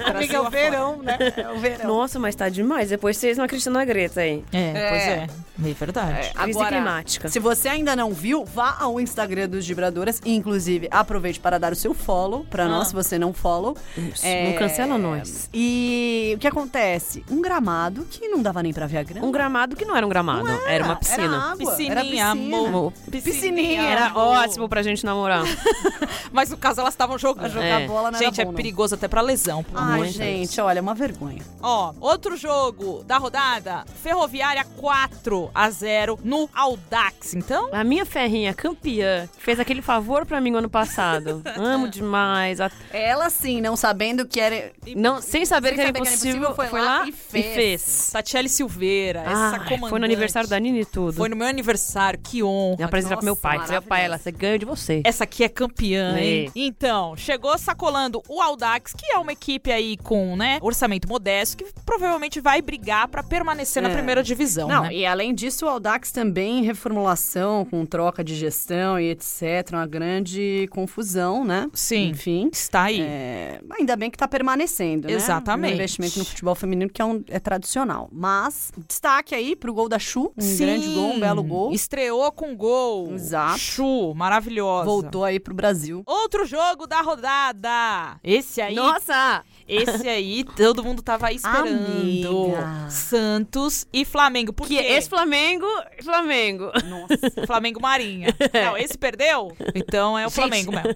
[0.05, 1.17] Amiga, é o verão, né?
[1.37, 1.87] É o verão.
[1.87, 2.89] Nossa, mas tá demais.
[2.91, 4.43] Depois vocês não acreditam na Greta aí.
[4.53, 5.27] É, pois é.
[5.71, 6.31] É verdade.
[6.33, 7.29] Crise Agora, climática.
[7.29, 11.73] Se você ainda não viu, vá ao Instagram dos Vibradoras e, inclusive, aproveite para dar
[11.73, 13.77] o seu follow pra nós, se você não follow.
[13.97, 15.49] Isso, É, Não cancela nós.
[15.55, 17.25] E o que acontece?
[17.31, 19.27] Um gramado que não dava nem pra ver a grama.
[19.27, 20.32] Um gramado que não era um gramado,
[20.67, 21.23] era, uma piscina.
[21.25, 22.31] Era água, Piscininha, era piscina.
[22.31, 22.93] amor.
[23.11, 23.83] Piscininha.
[23.83, 24.21] Era amor.
[24.39, 25.45] ótimo pra gente namorar.
[26.33, 27.51] Mas no caso elas estavam jogando.
[27.53, 27.87] Jogar É.
[27.87, 28.57] bola não Gente, era é bom, não.
[28.57, 29.65] perigoso até pra lesão.
[29.75, 31.43] Ai, gente, olha, é uma vergonha.
[31.63, 33.85] Ó, outro jogo da rodada.
[34.03, 37.35] Ferroviária 4 a 0 no Audax.
[37.35, 41.43] Então, A minha ferrinha campeã fez aquele favor pra mim no ano passado.
[41.57, 42.61] Amo demais.
[42.61, 44.73] A- Ela, sim, não sabendo que era...
[44.97, 48.11] Não, sem saber Sem que era saber que era impossível, impossível, foi lá e fez.
[48.13, 49.91] Tatiele Silveira, essa Ah, comandante.
[49.91, 51.13] foi no aniversário da Nini e tudo.
[51.15, 52.77] Foi no meu aniversário, que honra.
[52.81, 53.59] Eu apresentei pro meu pai.
[53.59, 55.03] Falei, pai, ela, você ganha de você.
[55.05, 56.47] Essa aqui é campeã, hein?
[56.47, 56.51] É.
[56.55, 61.73] Então, chegou sacolando o Audax, que é uma equipe aí com, né, orçamento modesto, que
[61.85, 63.93] provavelmente vai brigar pra permanecer na É.
[63.95, 64.95] primeira divisão, Não, né?
[64.95, 69.71] e além disso, o Audax também em reformulação, com troca de gestão e etc.
[69.73, 71.69] Uma grande confusão, né?
[71.75, 72.09] Sim.
[72.11, 72.49] Enfim.
[72.53, 73.01] Está aí.
[73.01, 75.15] É, ainda bem que tá permanecendo, né?
[75.15, 75.73] Exatamente.
[75.73, 78.09] Um investimento no futebol feminino que é, um- é tradicional.
[78.13, 80.33] Mas, destaque aí pro gol da Chu.
[80.37, 80.57] Um Sim.
[80.59, 81.73] grande gol, um belo gol.
[81.73, 83.13] Estreou com gol.
[83.15, 83.59] Exato.
[83.59, 84.85] Chu, maravilhosa.
[84.85, 86.03] Voltou aí pro Brasil.
[86.07, 88.19] Outro jogo da rodada.
[88.23, 88.75] Esse aí.
[88.75, 89.43] Nossa!
[89.67, 91.87] Esse aí, todo mundo tava aí esperando.
[91.87, 92.91] Amiga.
[92.91, 94.53] Santos e Flamengo.
[94.53, 94.83] Por Que quê?
[94.83, 95.67] esse Flamengo,
[96.03, 96.71] Flamengo.
[96.89, 97.47] Nossa.
[97.47, 98.29] Flamengo Marinha.
[98.53, 99.57] Não, esse perdeu?
[99.75, 100.95] Então é o Flamengo mesmo.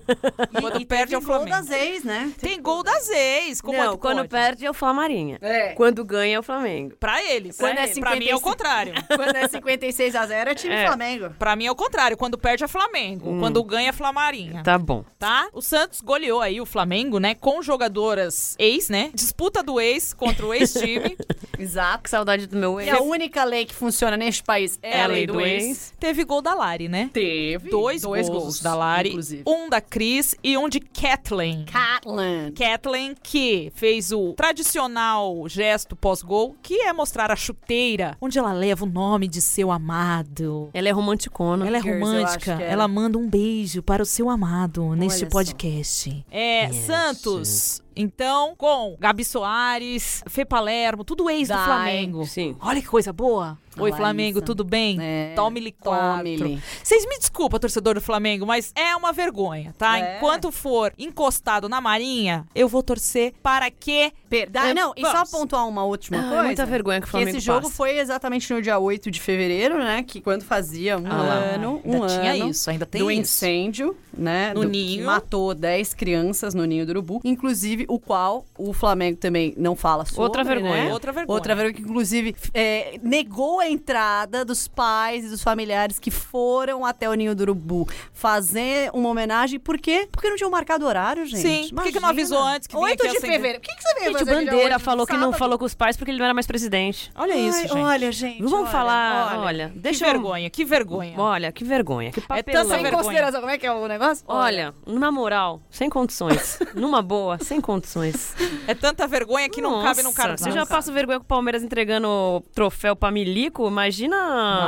[0.60, 1.50] Quando perde é o Gol Flamengo.
[1.56, 2.32] das ex, né?
[2.38, 3.60] Tem gol das ex.
[3.60, 4.28] Como é não, que quando pode?
[4.28, 5.38] perde é o Flamarinha.
[5.40, 5.68] É.
[5.72, 6.96] Quando ganha é o Flamengo.
[6.98, 7.56] Pra eles.
[7.56, 7.98] Quando pra, é eles.
[7.98, 8.50] pra mim é o 55.
[8.50, 8.94] contrário.
[9.14, 10.86] Quando é 56 a 0 é time É.
[10.86, 11.30] Flamengo.
[11.38, 12.16] Pra mim é o contrário.
[12.16, 13.38] Quando perde é Flamengo.
[13.38, 14.62] Quando ganha é Flamarinha.
[14.62, 15.04] Tá bom.
[15.18, 15.48] Tá?
[15.52, 17.34] O Santos goleou aí o Flamengo, né?
[17.34, 19.10] Com jogadoras ex, né?
[19.14, 21.16] Disputa do ex contra o ex-time.
[21.58, 22.04] Exato.
[22.04, 22.92] Que saudade do meu E ex.
[22.98, 25.92] a única lei que funciona neste país é, a lei do ex.
[25.98, 27.10] Teve gol da Lari, né?
[27.12, 27.70] Teve.
[27.70, 29.08] Dois, gols, da Lari.
[29.10, 29.42] inclusive.
[29.46, 31.64] Um da Cris e um de Kathleen.
[31.66, 32.52] Catland.
[32.52, 38.85] Kathleen, que fez o tradicional gesto pós-gol, que é mostrar a chuteira, onde ela leva
[38.86, 40.70] o nome de seu amado.
[40.72, 41.66] Ela é romanticona.
[41.66, 42.64] Ela é Girls, romântica, era.
[42.64, 45.26] ela manda um beijo para o seu amado neste só.
[45.26, 46.24] podcast.
[46.30, 46.76] É, Yes.
[46.86, 52.26] Santos, então, com Gabi Soares, Fê Palermo, tudo ex do Dai, Flamengo.
[52.26, 52.56] sim.
[52.60, 53.58] Olha que coisa boa.
[53.76, 53.96] Oi, Larissa.
[53.96, 54.96] Flamengo, tudo bem?
[55.00, 56.58] É, Tome-lhe quatro.
[56.82, 59.98] Vocês me desculpam, torcedor do Flamengo, mas é uma vergonha, tá?
[59.98, 60.16] É.
[60.16, 64.12] Enquanto for encostado na Marinha, eu vou torcer para que...
[64.28, 64.74] Perdão.
[64.74, 66.42] Não, e só pontuar uma última Ah, coisa.
[66.44, 67.74] muita vergonha que o Que Flamengo esse jogo passa.
[67.74, 70.02] foi exatamente no dia 8 de fevereiro, né?
[70.02, 71.14] Que quando fazia um Ah
[71.54, 73.20] ano, um ainda ano tinha isso, ainda tem do isso.
[73.20, 74.52] incêndio, né?
[74.54, 74.98] No do- ninho.
[74.98, 77.20] Que matou 10 crianças no ninho do urubu.
[77.24, 80.84] Inclusive, o qual o Flamengo também não fala sobre, Outra vergonha.
[80.86, 80.92] né?
[80.92, 81.34] Outra vergonha.
[81.36, 86.84] Outra vergonha que, inclusive, é, negou a entrada dos pais e dos familiares que foram
[86.84, 89.58] até o Ninho do Urubu fazer uma homenagem.
[89.58, 90.08] Por quê?
[90.10, 91.42] Porque não tinham marcado horário, gente.
[91.42, 93.58] Sim, por que que não avisou antes que vinha 8 aqui de fevereiro.
[93.58, 95.64] O que, que você veio Gente, o fazer dia Bandeira falou que não falou com
[95.64, 97.10] os pais porque ele não era mais presidente.
[97.14, 97.78] Olha isso, Ai, gente.
[97.78, 98.42] Olha, gente.
[98.42, 100.12] Vamos olha, falar, olha, deixa que eu...
[100.12, 101.14] vergonha, que vergonha.
[101.18, 102.64] Olha, que vergonha, que tanta papelão.
[102.64, 103.02] Sem vergonha.
[103.02, 104.24] consideração, como é que é o negócio?
[104.28, 106.58] Olha, na moral, sem condições.
[106.74, 108.34] Numa boa, sem Tem condições.
[108.66, 110.44] É tanta vergonha que não cabe no Nossa, cartão.
[110.44, 113.55] Você já passa vergonha com o Palmeiras entregando troféu pra Milico?
[113.66, 114.16] Imagina.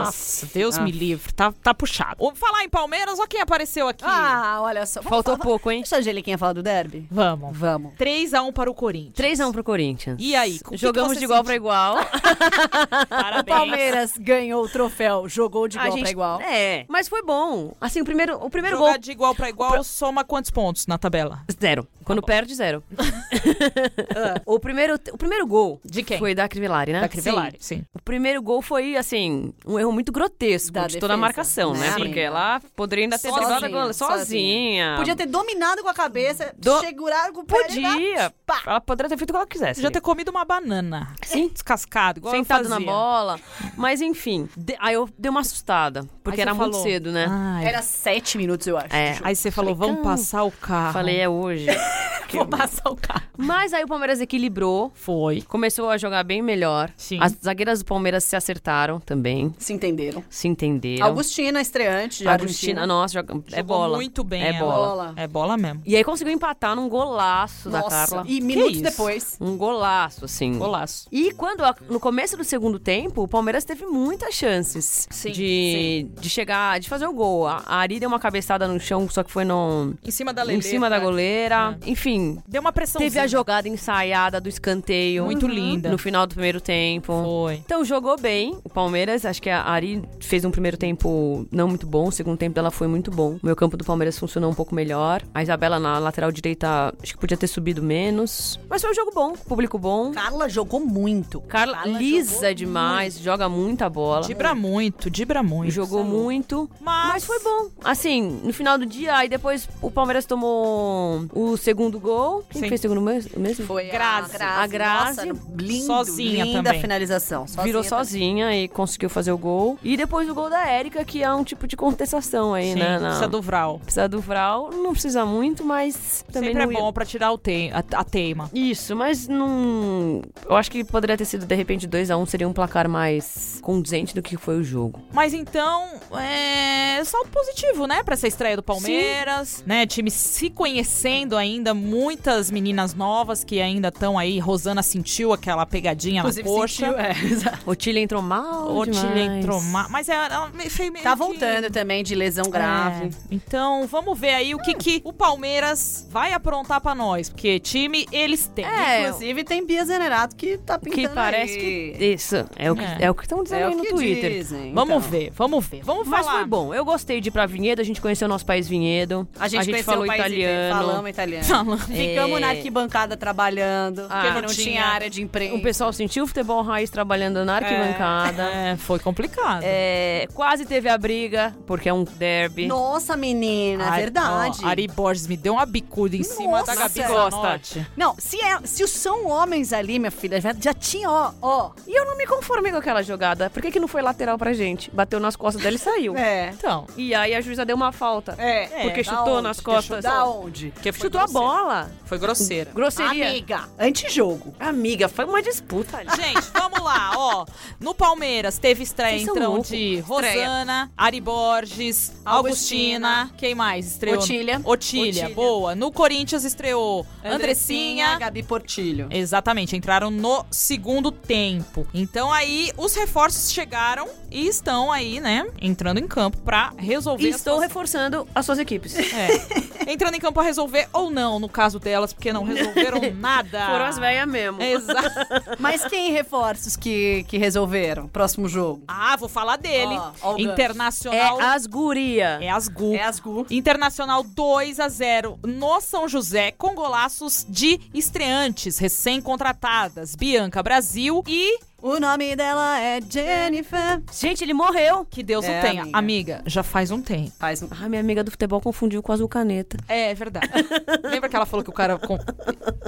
[0.05, 0.83] Nossa, Deus Ah.
[0.83, 1.33] me livre.
[1.33, 2.17] Tá, tá puxado.
[2.19, 4.05] Vamos falar em Palmeiras, olha quem apareceu aqui.
[4.07, 5.01] Ah, olha só.
[5.01, 5.81] Vamos Faltou falar- pouco, hein?
[5.81, 7.07] Deixa a Angeliquinha falar do derby.
[7.11, 7.57] Vamos.
[7.57, 7.93] Vamos.
[7.99, 9.15] 3x1 para o Corinthians.
[9.15, 10.17] 3x1 pro Corinthians.
[10.21, 10.59] E aí?
[10.71, 11.97] o Jogamos de igual pra igual.
[13.09, 13.43] Parabéns.
[13.43, 16.41] O Palmeiras ganhou o troféu, jogou de A igual gente- pra igual.
[16.41, 17.73] É, mas foi bom.
[17.81, 18.99] Assim, o primeiro, o primeiro Jogar gol.
[18.99, 21.41] de igual pra igual soma quantos pontos na tabela?
[21.61, 21.87] Zero.
[22.05, 22.27] Quando bom.
[22.27, 22.83] perde, zero.
[24.47, 26.19] o, primeiro, o primeiro gol De quem?
[26.19, 27.01] foi da Crivellari, né?
[27.01, 27.85] Da Crivellari, sim.
[27.95, 31.73] O primeiro gol foi, assim, um erro muito grotesco Da de toda a defesa, marcação,
[31.75, 31.91] né?
[31.91, 31.95] né?
[31.97, 34.19] Porque ela poderia ainda ter Sozinha, driblado sozinha.
[34.19, 34.95] sozinha.
[34.97, 38.33] Podia ter dominado com a cabeça, Do- segurado com o pé Podia.
[38.47, 38.63] Pá.
[38.67, 39.75] Ela poderia ter feito o que ela quisesse.
[39.81, 41.13] Podia ter comido uma banana.
[41.25, 41.49] Sim.
[41.49, 43.39] Descascado, igual eu Sentado na bola.
[43.77, 44.49] Mas enfim.
[44.57, 46.05] de- aí eu dei uma assustada.
[46.23, 47.27] Porque era você muito falou, cedo, né?
[47.29, 47.67] Ai.
[47.67, 48.95] Era sete minutos, eu acho.
[48.95, 49.19] É.
[49.23, 50.93] Aí você falou, vamos passar o carro.
[50.93, 51.67] Falei, é hoje.
[52.31, 53.23] Vou passar o carro.
[53.39, 54.93] Mas aí o Palmeiras equilibrou.
[54.95, 55.41] Foi.
[55.49, 56.91] Começou a jogar bem melhor.
[56.95, 57.19] Sim.
[57.23, 58.68] As zagueiras do Palmeiras se acertaram
[59.05, 59.55] também.
[59.59, 60.23] Se entenderam.
[60.29, 61.07] Se entenderam.
[61.07, 62.87] Augustina, estreante de Agostina, Argentina.
[62.87, 63.35] nossa, joga...
[63.53, 63.97] é Jogou bola.
[63.97, 64.59] muito bem É ela.
[64.59, 64.89] bola.
[64.89, 65.13] Bola.
[65.17, 65.83] É bola mesmo.
[65.87, 68.25] E aí conseguiu empatar num golaço da Nossa, Carla.
[68.29, 68.83] e minutos isso?
[68.83, 69.37] depois.
[69.41, 70.59] Um golaço, assim.
[70.59, 71.09] Golaço.
[71.13, 76.07] E quando, a- no começo do segundo tempo, o Palmeiras teve muitas chances Sim, de,
[76.21, 77.47] de chegar, de fazer o gol.
[77.47, 80.45] A, a Ari deu uma cabeçada no chão, só que foi no, Em cima da
[80.53, 81.05] em cima da cara.
[81.09, 81.79] goleira.
[81.87, 83.01] Enfim, Deu uma pressão.
[83.01, 85.25] teve a jogada ensaiada do escanteio.
[85.25, 85.91] Muito linda.
[85.91, 87.13] No final do primeiro tempo.
[87.23, 87.55] Foi.
[87.57, 89.25] Então jogou bem o Palmeiras.
[89.25, 92.09] Acho que a Ari fez um primeiro tempo não muito bom.
[92.09, 93.33] O segundo tempo dela foi muito bom.
[93.35, 95.23] O meio campo do Palmeiras funcionou um pouco melhor.
[95.35, 98.59] A Isabela na lateral direita acho que podia ter subido menos.
[98.69, 100.13] Mas foi um jogo bom, público bom.
[100.13, 101.41] Carla jogou muito.
[101.43, 104.23] Carla, Carla lisa demais, joga muita bola.
[104.27, 105.71] Dibra muito, dibra muito.
[105.73, 107.25] Jogou é muito, Mas- mas...
[107.25, 107.69] foi bom.
[107.85, 112.45] Assim, no final do dia, aí depois o Palmeiras tomou o segundo gol.
[112.51, 112.69] Quem Sim.
[112.69, 113.67] fez o segundo mes- mesmo?
[113.67, 114.37] Foi Grazi.
[114.43, 115.27] a A Grazi.
[115.29, 116.81] Nossa, lindo, Sozinha linda também.
[116.81, 117.47] finalização.
[117.47, 117.99] Sozinha Virou também.
[118.39, 119.79] Sozinha e conseguiu fazer o gol.
[119.83, 122.99] E depois o gol da Érica, que é um tipo de contestação aí, Sim, né?
[122.99, 123.79] na- precisa do Vral.
[123.81, 124.71] Precisa do Vral.
[124.73, 127.83] Não precisa muito, mas também Sempre é não ia- bom pra tirar o te a,
[128.01, 128.51] a teima.
[128.55, 130.23] Isso, mas não.
[130.49, 134.23] Eu acho que poderia ter sido, de repente, 2x1 seria um placar mais condizente do
[134.23, 135.01] que foi o jogo.
[135.13, 135.85] Mas então,
[136.19, 138.03] é saldo positivo, né?
[138.03, 139.87] Pra essa estreia do Palmeiras, né?
[139.87, 144.39] Time se conhecendo ainda, muitas meninas novas que ainda estão aí.
[144.39, 146.87] Rosana sentiu aquela pegadinha Inclusive, na coxa.
[146.87, 147.59] sentiu, é.
[147.67, 148.77] O Tilly entrou mal.
[148.77, 149.31] O Tilly demais.
[149.39, 149.87] entrou mal.
[149.89, 153.07] Mas é, ela me- fez meio Tá que- voltando também de lesão grave.
[153.07, 153.11] É.
[153.31, 157.29] Então, vamos ver aí o que, que o Palmeiras vai aprontar pra nós.
[157.29, 158.65] Porque time eles têm.
[158.65, 161.95] É, Inclusive, tem Bia Zenerato que tá pintando Que parece aí.
[161.99, 162.05] que.
[162.05, 162.97] Isso, é o que É.
[163.01, 163.11] é.
[163.11, 164.31] o que estão dizendo É aí no que Twitter.
[164.33, 164.73] dizem.
[164.75, 165.11] Vamos então.
[165.11, 165.81] ver, vamos ver.
[165.83, 166.39] Vamos Mas falar.
[166.41, 166.75] foi bom.
[166.75, 169.27] Eu gostei de ir pra Vinhedo, a gente conheceu o nosso país Vinhedo.
[169.39, 170.75] A gente, conheceu falou o país italiano.
[170.77, 171.45] falamos italiano.
[171.45, 171.79] Falando.
[171.87, 172.41] Ficamos É.
[172.41, 174.85] na arquibancada trabalhando, Ah, porque não, não tinha, tinha.
[174.85, 175.55] área de imprensa.
[175.55, 178.18] O pessoal sentiu o futebol raiz trabalhando na arquibancada.
[178.27, 179.63] É, foi complicado.
[179.65, 182.67] É, quase teve a briga, porque é um derby.
[182.67, 184.61] Nossa, menina, é Ari- verdade.
[184.65, 186.89] ó, Ari Borges me deu uma bicuda em cima da Nossa.
[186.89, 187.01] Gabi.
[187.01, 187.87] Zanotti.
[187.97, 191.71] Não, se, é, se são homens ali, minha filha, já, já tinha, ó, ó.
[191.87, 193.51] E eu não me conformei com aquela jogada.
[193.51, 194.91] Por que, que não foi lateral pra gente?
[194.91, 196.17] Bateu nas costas dela e saiu.
[196.17, 196.51] É.
[196.51, 198.35] Então, E aí a juíza deu uma falta.
[198.39, 198.67] É.
[198.83, 199.43] Porque da chutou onde?
[199.43, 200.03] nas costas.
[200.05, 200.71] Da onde?
[200.71, 201.91] porque foi Chutou a bola.
[202.05, 202.71] Foi grosseira.
[202.73, 203.29] Grosseria.
[203.29, 204.55] Amiga, antijogo.
[204.59, 206.09] Amiga, foi uma disputa ali.
[206.17, 207.47] Gente, vamos lá, ó.
[207.81, 210.01] No Palmeiras teve estreia Vocês então de.
[210.01, 213.09] Rosana, Ari Borges, Augustina.
[213.25, 213.31] Augustina.
[213.37, 214.17] Quem mais estreou?
[214.19, 214.61] Otília.
[214.65, 215.29] Otília, Otília.
[215.35, 215.75] boa.
[215.75, 218.19] No Corinthians estreou Andressinha.
[218.19, 219.09] Gabi Portilho.
[219.11, 221.87] Exatamente, entraram no segundo tempo.
[221.93, 227.31] Então aí os reforços chegaram e estão aí, né, entrando em campo pra resolver E
[227.31, 228.97] estou suas- reforçando as suas equipes.
[228.97, 229.69] É.
[229.91, 233.67] Entrando em campo pra resolver ou não, no caso delas, porque não resolveram nada.
[233.67, 234.61] Foram as velhas mesmo.
[234.63, 235.11] Exato.
[235.59, 237.98] Mas quem reforços que, que resolveram?
[238.07, 238.83] Próximo jogo.
[238.87, 239.95] Ah, vou falar dele.
[239.95, 240.49] Ó, ó o gancho.
[240.49, 241.41] É Internacional.
[241.41, 242.39] as guria.
[242.41, 242.95] É as Gu.
[242.95, 243.47] É as Gu.
[243.51, 250.15] Internacional 2 a 0 no São José, com golaços de estreantes recém-contratadas.
[250.15, 254.03] Bianca Brasil e O nome dela é Jennifer.
[254.13, 255.05] Gente, ele morreu.
[255.09, 255.83] que Deus É, o tenha.
[255.83, 255.99] amiga.
[255.99, 257.31] Amiga, já faz um tempo.
[257.39, 257.69] Faz um...
[257.71, 259.77] Ah, minha amiga do futebol confundiu com azul caneta.
[259.89, 260.49] É, é verdade.
[261.05, 262.19] Lembra que ela falou que o cara com-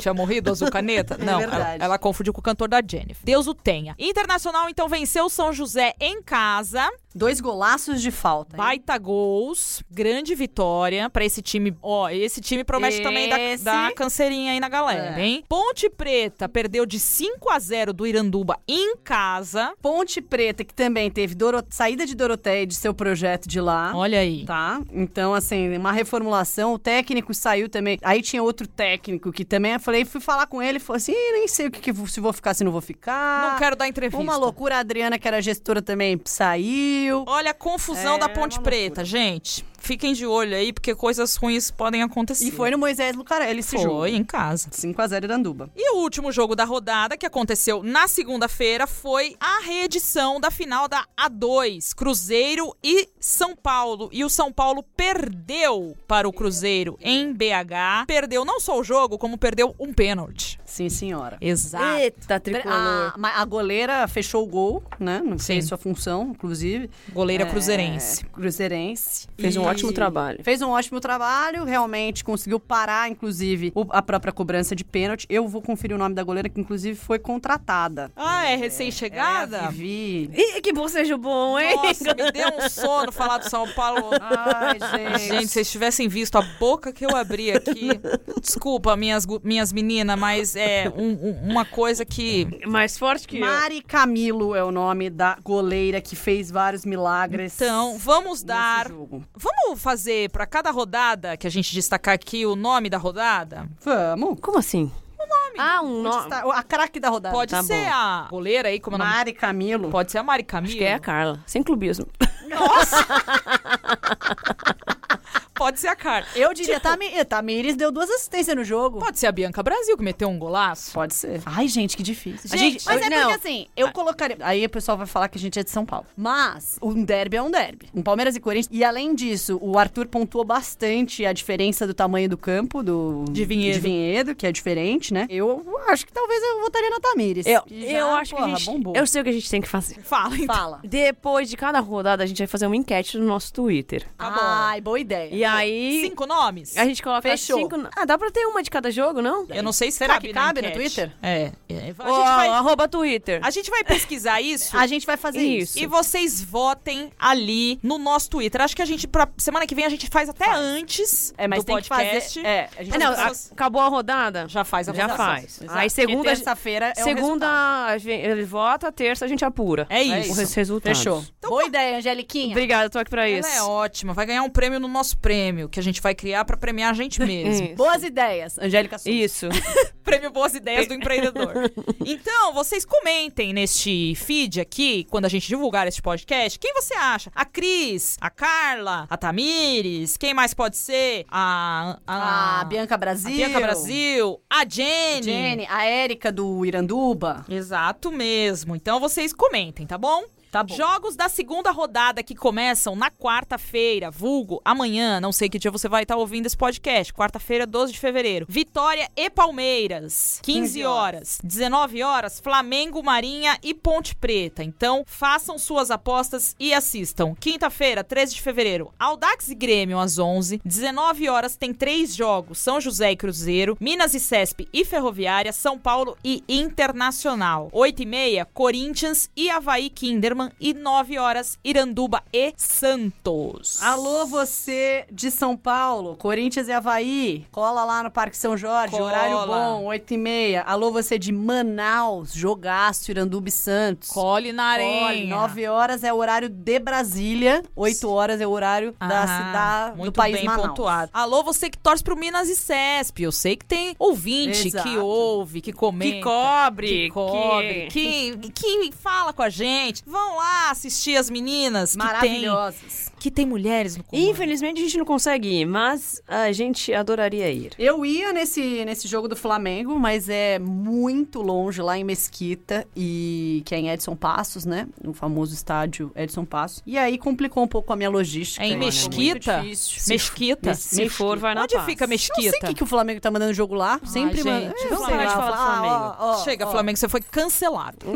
[0.01, 1.16] tinha morrido, azul caneta?
[1.20, 1.62] É Não, verdade.
[1.76, 3.22] ela, ela confundiu com o cantor da Jennifer.
[3.24, 3.95] Deus o tenha.
[3.99, 8.55] Internacional, então, venceu o São José em casa Dois golaços de falta.
[8.55, 8.59] hein?
[8.59, 11.76] Baita gols, grande vitória pra esse time.
[11.82, 15.24] Ó, esse time promete também Esse- dar, dar canseirinha aí na galera, É.
[15.24, 15.45] hein?
[15.49, 19.72] Ponte Preta perdeu de 5 a 0 do Iranduba em casa.
[19.83, 23.93] Ponte Preta, que também teve Doro- saída de Doroteia de seu projeto de lá.
[23.95, 24.45] Olha aí.
[24.45, 24.81] Tá?
[24.93, 26.74] Então, assim, uma reformulação.
[26.74, 27.99] O técnico saiu também.
[28.03, 31.33] Aí tinha outro técnico que também eu falei, fui falar com ele, falou assim: "Ih,
[31.33, 33.53] nem sei o que, que se vou ficar, se não vou ficar.
[33.53, 34.22] Não quero dar entrevista.
[34.22, 37.24] Uma loucura, a Adriana, que era gestora, também saiu.
[37.26, 39.64] Olha a confusão É, da Ponte Preta, gente.
[39.81, 42.45] Fiquem de olho aí, porque coisas ruins podem acontecer.
[42.45, 44.07] E foi no Moisés Lucarelli esse Foi jogo.
[44.07, 44.68] em casa.
[44.70, 45.70] 5x0 Iranduba.
[45.74, 50.87] E o último jogo da rodada, que aconteceu na segunda-feira, foi a reedição da final
[50.87, 54.09] da A2, Cruzeiro e São Paulo.
[54.12, 58.05] E o São Paulo perdeu para o Cruzeiro em BH.
[58.07, 60.61] Perdeu não só o jogo, como perdeu um pênalti.
[60.64, 61.37] Sim, senhora.
[61.41, 61.99] Exato.
[62.01, 63.12] Eita, tricolor.
[63.14, 65.20] A, ma- a goleira fechou o gol, né?
[65.24, 66.89] Não fez sua função, inclusive.
[67.12, 68.24] Goleira É, cruzeirense.
[68.26, 69.26] cruzeirense.
[69.39, 70.38] Fez um ótimo trabalho.
[70.42, 75.26] Fez um ótimo trabalho, realmente conseguiu parar, inclusive, o- a própria cobrança de pênalti.
[75.28, 78.10] Eu vou conferir o nome da goleira, que inclusive foi contratada.
[78.16, 79.68] Ah, é É recém-chegada?
[79.70, 80.30] Vivi.
[80.34, 81.76] Ih, que bocejo bom, hein?
[81.76, 84.10] Nossa, me deu um sono falar do São Paulo.
[84.20, 85.28] Ai, gente.
[85.28, 87.90] Gente, se vocês tivessem visto a boca que eu abri aqui.
[88.40, 92.46] Desculpa, minhas, minhas meninas, mas é um- um- uma coisa que.
[92.66, 93.40] Mais forte que eu.
[93.46, 97.54] Mari Camilo é o nome da goleira que fez vários milagres.
[97.54, 98.88] Então, vamos dar.
[98.88, 99.24] jogo.
[99.64, 103.68] Vamos fazer pra cada rodada que a gente destacar aqui o nome da rodada?
[103.84, 104.38] Vamos.
[104.40, 104.90] Como assim?
[105.18, 105.56] O nome.
[105.58, 106.24] Ah, um nome.
[106.24, 107.34] está- A craque da rodada.
[107.34, 107.90] Pode tá ser bom.
[107.92, 108.98] a goleira aí, como é?
[108.98, 109.90] Mari Camilo.
[109.90, 110.70] Pode ser a Mari Camilo.
[110.70, 111.40] Acho que é a Carla.
[111.46, 112.06] Sem clubismo.
[115.61, 116.26] Pode ser a Carla.
[116.34, 118.98] Eu diria, Tipo- Tami- Tamires deu duas assistências no jogo.
[118.98, 120.90] Pode ser a Bianca Brasil, que meteu um golaço.
[120.94, 121.42] Pode ser.
[121.44, 122.48] Ai, gente, que difícil.
[122.48, 123.28] Gente, Gente, mas é não.
[123.30, 124.38] porque assim, eu colocaria.
[124.40, 126.06] Aí o pessoal vai falar que a gente é de São Paulo.
[126.16, 127.90] Mas um derby é um derby.
[127.94, 128.68] Um Palmeiras e Corinthians.
[128.74, 133.26] E além disso, o Arthur pontuou bastante a diferença do tamanho do campo, do.
[133.30, 133.74] De Vinhedo.
[133.74, 135.26] De Vinhedo, que é diferente, né?
[135.28, 137.44] Eu acho que talvez eu votaria na Tamires.
[137.44, 138.66] Eu, já, eu acho porra, que a gente.
[138.66, 138.96] bombou.
[138.96, 140.00] Eu sei o que a gente tem que fazer.
[140.02, 140.54] Fala, então.
[140.54, 140.80] Fala.
[140.82, 144.06] Depois de cada rodada, a gente vai fazer uma enquete no nosso Twitter.
[144.16, 144.38] Tá bom.
[144.40, 145.28] Ai, boa ideia.
[145.34, 146.01] E aí.
[146.03, 146.76] Cinco nomes?
[146.76, 147.59] A gente coloca Fechou.
[147.59, 147.76] cinco.
[147.96, 149.46] Ah, dá pra ter uma de cada jogo, não?
[149.51, 150.80] Eu não sei se Será cabe que na cabe no enquete.
[150.82, 151.12] Twitter?
[151.22, 151.53] É.
[151.68, 151.94] é.
[151.98, 153.40] A, Ó, gente vai, Arroba Twitter.
[153.42, 154.76] a gente vai pesquisar isso.
[154.76, 155.76] A gente vai fazer isso.
[155.76, 155.78] Isso.
[155.78, 158.61] E vocês votem ali no nosso Twitter.
[158.61, 161.61] Acho que a gente, pra semana que vem, a gente faz até antes É, mas
[161.62, 162.40] do tem podcast.
[162.40, 162.46] que fazer.
[162.46, 164.46] É, a gente Ah, não, a- acabou a rodada?
[164.48, 165.26] Já faz a Já votação.
[165.26, 165.61] faz.
[165.62, 165.78] Exato.
[165.78, 166.16] Aí segunda.
[166.18, 167.90] Porque terça-feira é o segunda resultado.
[167.94, 169.86] a gente- ele vota, terça a gente apura.
[169.88, 170.32] É É isso.
[170.42, 170.98] Os resultados.
[170.98, 171.24] Fechou.
[171.42, 172.51] boa ideia, Angeliquinha.
[172.53, 173.48] Obrigada, tô aqui pra isso.
[173.48, 174.12] Ela é ótima.
[174.14, 175.39] Vai ganhar um prêmio no nosso prêmio,
[175.70, 177.66] que a gente vai criar pra premiar a gente mesmo.
[177.66, 177.74] Isso.
[177.74, 179.11] Boas ideias, Angélica Souza.
[179.11, 179.49] Isso.
[180.05, 181.70] Prêmio Boas Ideias do Empreendedor.
[182.05, 187.30] Então, vocês comentem neste feed aqui, quando a gente divulgar este podcast, quem você acha?
[187.34, 191.24] A Cris, a Carla, a Tamires, quem mais pode ser?
[191.30, 191.99] A...
[192.07, 193.36] A A, Bianca a Brasil.
[193.36, 195.22] Bianca Brasil, a Jenny.
[195.22, 197.45] Jenny, a Érica do Iranduba.
[197.49, 198.74] Exato mesmo.
[198.74, 200.24] Então vocês comentem, tá bom?
[200.51, 200.74] Tá bom.
[200.74, 205.88] Jogos da segunda rodada que começam na quarta-feira, vulgo, amanhã, não sei que dia você
[205.88, 208.46] vai estar ouvindo esse podcast, quarta-feira, 12 de fevereiro.
[208.48, 211.38] Vitória e Palmeiras, 15 15 horas.
[211.44, 214.64] 19 horas, Flamengo, Marinha e Ponte Preta.
[214.64, 217.34] Então, façam suas apostas e assistam.
[217.38, 220.61] Quinta-feira, 13 de fevereiro, Audax e Grêmio às 11.
[220.64, 225.78] 19 horas tem três jogos: São José e Cruzeiro, Minas e Cesp e Ferroviária, São
[225.78, 227.68] Paulo e Internacional.
[227.72, 230.39] 8 e meia, Corinthians e Havaí Kinderman.
[230.61, 233.82] E 9 horas, Iranduba e Santos.
[233.82, 237.47] Alô, você de São Paulo, Corinthians e Havaí.
[237.51, 239.05] Cola lá no Parque São Jorge, Cola.
[239.07, 240.62] horário bom, 8 e meia.
[240.62, 244.09] Alô, você de Manaus, Jogaço, Iranduba e Santos.
[244.11, 245.26] Cole na Cole, areia.
[245.34, 249.97] 9 horas é o horário de Brasília, 8 horas é o horário da Ah, cidade
[249.97, 250.68] muito do país bem Manaus.
[250.68, 251.11] pontuado.
[251.12, 253.20] Alô, você que torce pro Minas e Cesp.
[253.22, 254.88] Eu sei que tem ouvinte Exato.
[254.88, 256.16] que ouve, que comenta.
[256.16, 257.86] Que cobre, Que cobre.
[257.91, 258.36] Que...
[258.55, 260.03] Que, fala com a gente.
[260.07, 263.09] Vão lá assistir as meninas Maravilhosas.
[263.20, 264.26] Que tem mulheres no comando.
[264.28, 267.72] Infelizmente a gente não consegue ir, mas a gente adoraria ir.
[267.78, 273.62] Eu ia nesse, nesse jogo do Flamengo, mas é muito longe, lá em Mesquita, e
[273.66, 274.88] que é em Edson Passos, né?
[275.04, 276.82] No famoso estádio Edson Passos.
[276.86, 278.64] E aí complicou um pouco a minha logística.
[278.64, 279.62] É em Mesquita?
[280.08, 280.70] Mesquita?
[280.70, 281.84] Mes- Se for, vai na Onde paz.
[281.86, 282.40] fica Eu Mesquita?
[282.42, 284.00] não sei o que, que o Flamengo tá mandando jogo lá.
[284.04, 284.66] Sempre manda.
[284.78, 285.94] gente, vamos sei parar de falar do Flamengo.
[285.94, 286.70] ah, ó, ó, Chega, ó.
[286.70, 288.06] Flamengo, você foi cancelado.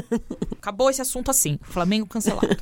[0.58, 1.58] Acabou esse assunto assim.
[1.62, 2.56] Flamengo cancelado.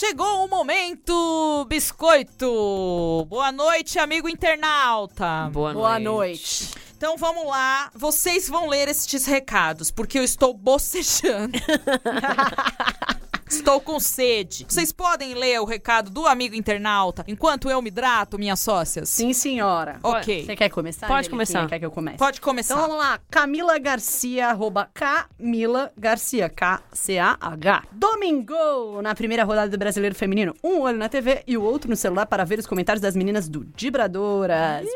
[0.00, 3.26] Chegou o momento, biscoito!
[3.28, 5.50] Boa noite, amigo internauta!
[5.52, 6.64] Boa, Boa noite.
[6.64, 6.74] noite.
[6.96, 7.90] Então vamos lá.
[7.94, 11.58] Vocês vão ler estes recados, porque eu estou bocejando.
[13.50, 14.64] Estou com sede.
[14.68, 19.08] Vocês podem ler o recado do amigo internauta enquanto eu me hidrato, minhas sócias?
[19.08, 19.98] Sim, senhora.
[20.02, 20.46] Ok.
[20.46, 21.08] Você quer começar?
[21.08, 21.36] Pode Angeliquinha?
[21.36, 21.68] começar.
[21.68, 22.16] Quer que eu comece?
[22.16, 22.74] Pode começar.
[22.74, 27.82] Então vamos lá, Camila Garcia, arroba Camila Garcia, K-C-A-H.
[27.90, 31.96] Domingo, na primeira rodada do Brasileiro Feminino, um olho na TV e o outro no
[31.96, 34.86] celular para ver os comentários das meninas do Dibradoras.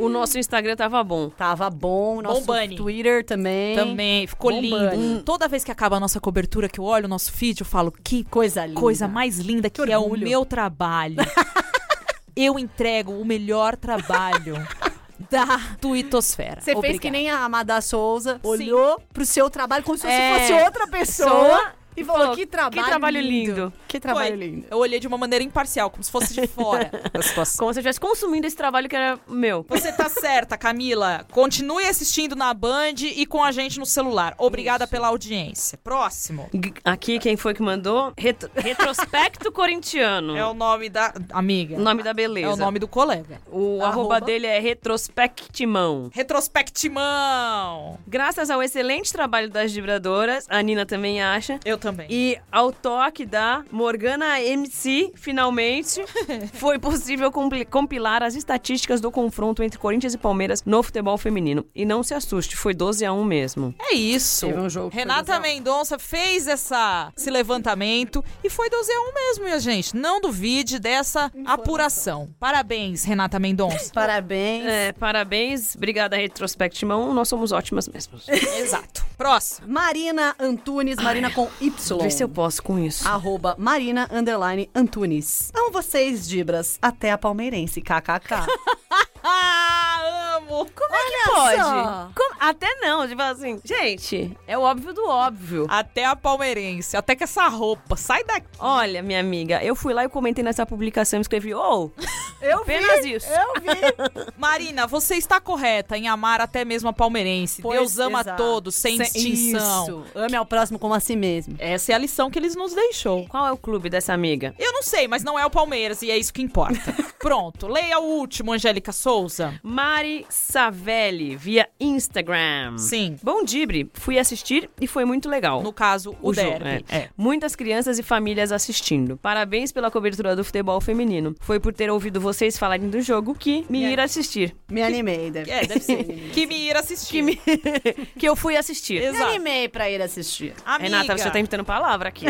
[0.00, 1.28] O nosso Instagram tava bom.
[1.30, 2.76] Tava bom, nosso Bombani.
[2.76, 3.76] Twitter também.
[3.76, 4.96] Também, ficou Bombani.
[4.96, 5.22] lindo.
[5.22, 7.92] Toda vez que acaba a nossa cobertura, que eu olho o nosso feed, eu falo,
[7.92, 8.80] que Coisa linda.
[8.80, 11.16] coisa mais linda que, é o meu trabalho.
[12.34, 14.54] eu entrego o melhor trabalho
[15.30, 16.60] da tuitosfera.
[16.60, 20.38] Você fez que nem a Amada Souza, olhou pro seu trabalho como se você É.
[20.40, 24.46] fosse outra pessoa Pessoa e falou, que trabalho "Que trabalho lindo." Que trabalho Foi.
[24.46, 24.66] lindo.
[24.70, 27.58] Eu olhei de uma maneira imparcial, como se fosse de fora da situação.
[27.58, 29.66] Como se eu estivesse consumindo esse trabalho que era meu.
[29.68, 31.26] Você tá certa, Camila.
[31.32, 34.32] Continue assistindo na Band e com a gente no celular.
[34.38, 35.76] Obrigada pela audiência.
[35.82, 36.48] Próximo.
[36.54, 38.12] G- Aqui, quem foi que mandou?
[38.16, 40.36] Retro- Retrospecto Corintiano.
[40.36, 41.74] É o nome da amiga.
[41.76, 42.46] O nome da beleza.
[42.46, 43.40] É o nome do colega.
[43.50, 43.86] O Arroba.
[43.86, 46.10] arroba dele é Retrospectimão.
[46.14, 47.98] Retrospectimão.
[48.06, 52.06] Graças ao excelente trabalho das vibradoras, a Nina também acha, Eu também.
[52.10, 56.04] e ao toque da Morgana MC, finalmente,
[56.52, 57.32] foi possível
[57.70, 61.64] compilar as estatísticas do confronto entre Corinthians e Palmeiras no futebol feminino.
[61.74, 63.74] E não se assuste, foi 12 a 1 mesmo.
[63.80, 64.46] É isso.
[64.46, 65.40] Teve um Renata.
[65.40, 69.96] Mendonça fez essa, esse levantamento e foi 12 a 1 mesmo, minha gente.
[69.96, 72.28] Não duvide dessa apuração.
[72.38, 73.90] Parabéns, Renata Mendonça.
[73.94, 74.66] Parabéns.
[74.66, 78.28] É, parabéns, obrigada Retrospectimão, nós somos ótimas mesmos.
[78.28, 79.08] Exato.
[79.16, 79.68] Próximo.
[79.68, 81.98] Marina Antunes, Marina com Y.
[82.02, 83.06] Vê se eu posso com isso.
[83.06, 85.52] Arroba Marina Underline Antunes.
[85.54, 86.76] Amo vocês, Dibras.
[86.82, 88.34] Até a palmeirense, kkk.
[89.22, 90.66] Amo.
[90.74, 92.14] Como é que pode?
[92.14, 95.66] Como- Até não, tipo assim, gente, é o óbvio do óbvio.
[95.68, 96.96] Até a palmeirense.
[96.96, 97.94] Até que essa roupa.
[97.96, 98.48] Sai daqui.
[98.58, 101.92] Olha, minha amiga, eu fui lá e comentei nessa publicação e escrevi, ô,
[102.40, 103.28] Eu apenas isso.
[103.28, 103.68] Eu vi.
[104.38, 107.60] Marina, você está correta em amar até mesmo a palmeirense.
[107.60, 108.42] Pois, Deus ama exato.
[108.42, 109.84] todos, sem, distinção.
[109.84, 110.04] Isso.
[110.14, 111.54] Ame ao próximo como a si mesmo.
[111.58, 113.26] Essa é a lição que eles nos deixou.
[113.28, 114.54] Qual é o clube dessa amiga?
[114.58, 116.80] Eu não sei, mas não é o Palmeiras e é isso que importa.
[117.20, 119.54] Pronto, leia o último, Angélica Souza.
[119.62, 122.76] Mari Savelli, via Instagram.
[122.78, 123.16] Sim.
[123.22, 125.62] Bom Dibre, fui assistir e foi muito legal.
[125.62, 126.84] No caso, o, O jogo, derby.
[126.88, 127.08] é.
[127.16, 129.16] Muitas crianças e famílias assistindo.
[129.18, 131.34] Parabéns pela cobertura do futebol feminino.
[131.40, 134.56] Foi por ter ouvido vocês falarem do jogo que me ir assistir.
[134.70, 136.00] Me animei, deve, É, deve ser.
[136.32, 137.10] Que me ir assistir.
[137.10, 137.36] Que, me...
[138.18, 139.00] que eu fui assistir.
[139.00, 139.24] Me Exato.
[139.30, 140.54] animei pra ir assistir.
[140.64, 140.84] Amiga.
[140.84, 142.26] Renata, você tá imitando palavra aqui.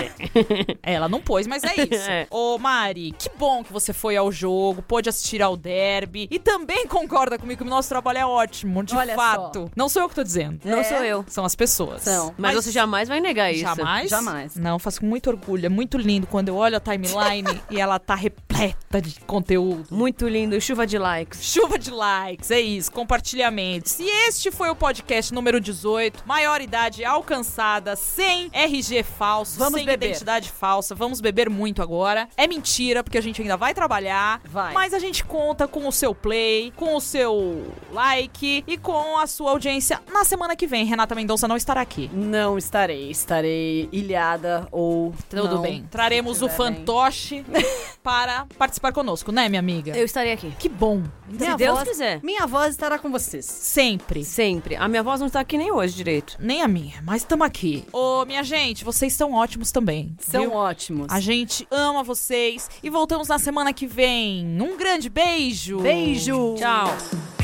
[0.82, 1.90] Ela não pôs, mas é isso.
[2.10, 2.26] É.
[2.30, 6.86] Ô, Mari, que bom que você foi ao jogo, pôde assistir ao derby e também
[6.86, 9.64] concorda comigo que o nosso trabalho é ótimo, de Olha fato.
[9.64, 9.70] só.
[9.76, 10.60] Não sou eu que tô dizendo.
[10.64, 10.84] Não É.
[10.84, 11.24] sou eu.
[11.28, 12.02] São as pessoas.
[12.02, 12.34] São.
[12.38, 13.60] Mas, você jamais vai negar isso.
[13.62, 14.10] Jamais?
[14.10, 14.56] Jamais.
[14.56, 15.66] Não, faço com muito orgulho.
[15.66, 19.86] É muito lindo quando eu olho a timeline e ela tá repleta de conteúdo.
[19.90, 21.42] Muito lindo, chuva de likes.
[21.44, 23.98] Chuva de likes, é isso, compartilhamentos.
[24.00, 29.86] E este foi o podcast número 18, maior idade alcançada, sem RG falso, Vamos sem
[29.86, 30.06] beber.
[30.10, 30.94] identidade falsa.
[30.94, 32.28] Vamos beber muito agora.
[32.36, 34.42] É mentira, porque a gente ainda vai trabalhar.
[34.44, 34.74] Vai.
[34.74, 39.26] Mas a gente conta com o seu play, com o seu like e com a
[39.26, 40.84] sua audiência na semana que vem.
[40.84, 42.10] Renata Mendonça não estará aqui.
[42.12, 43.10] Não estarei.
[43.10, 45.14] Estarei ilhada ou.
[45.30, 45.62] Tudo não.
[45.62, 45.86] bem.
[45.90, 46.56] Traremos o bem.
[46.56, 47.44] fantoche
[48.02, 49.96] para participar conosco, né, minha amiga?
[49.96, 50.50] Eu estarei aqui.
[50.58, 51.02] Que bom.
[51.28, 52.20] Minha Se Deus voz- quiser.
[52.22, 53.46] Minha voz estará com vocês.
[53.46, 54.24] Sempre.
[54.24, 54.76] Sempre.
[54.76, 56.36] A minha voz não está aqui nem hoje direito.
[56.40, 57.84] Nem a minha, mas estamos aqui.
[57.92, 60.14] Ô, minha gente, vocês são ótimos também.
[60.18, 60.52] São viu?
[60.52, 60.99] ótimos.
[61.08, 64.44] A gente ama vocês e voltamos na semana que vem.
[64.60, 65.80] Um grande beijo.
[65.80, 66.54] Beijo.
[66.58, 67.39] Tchau.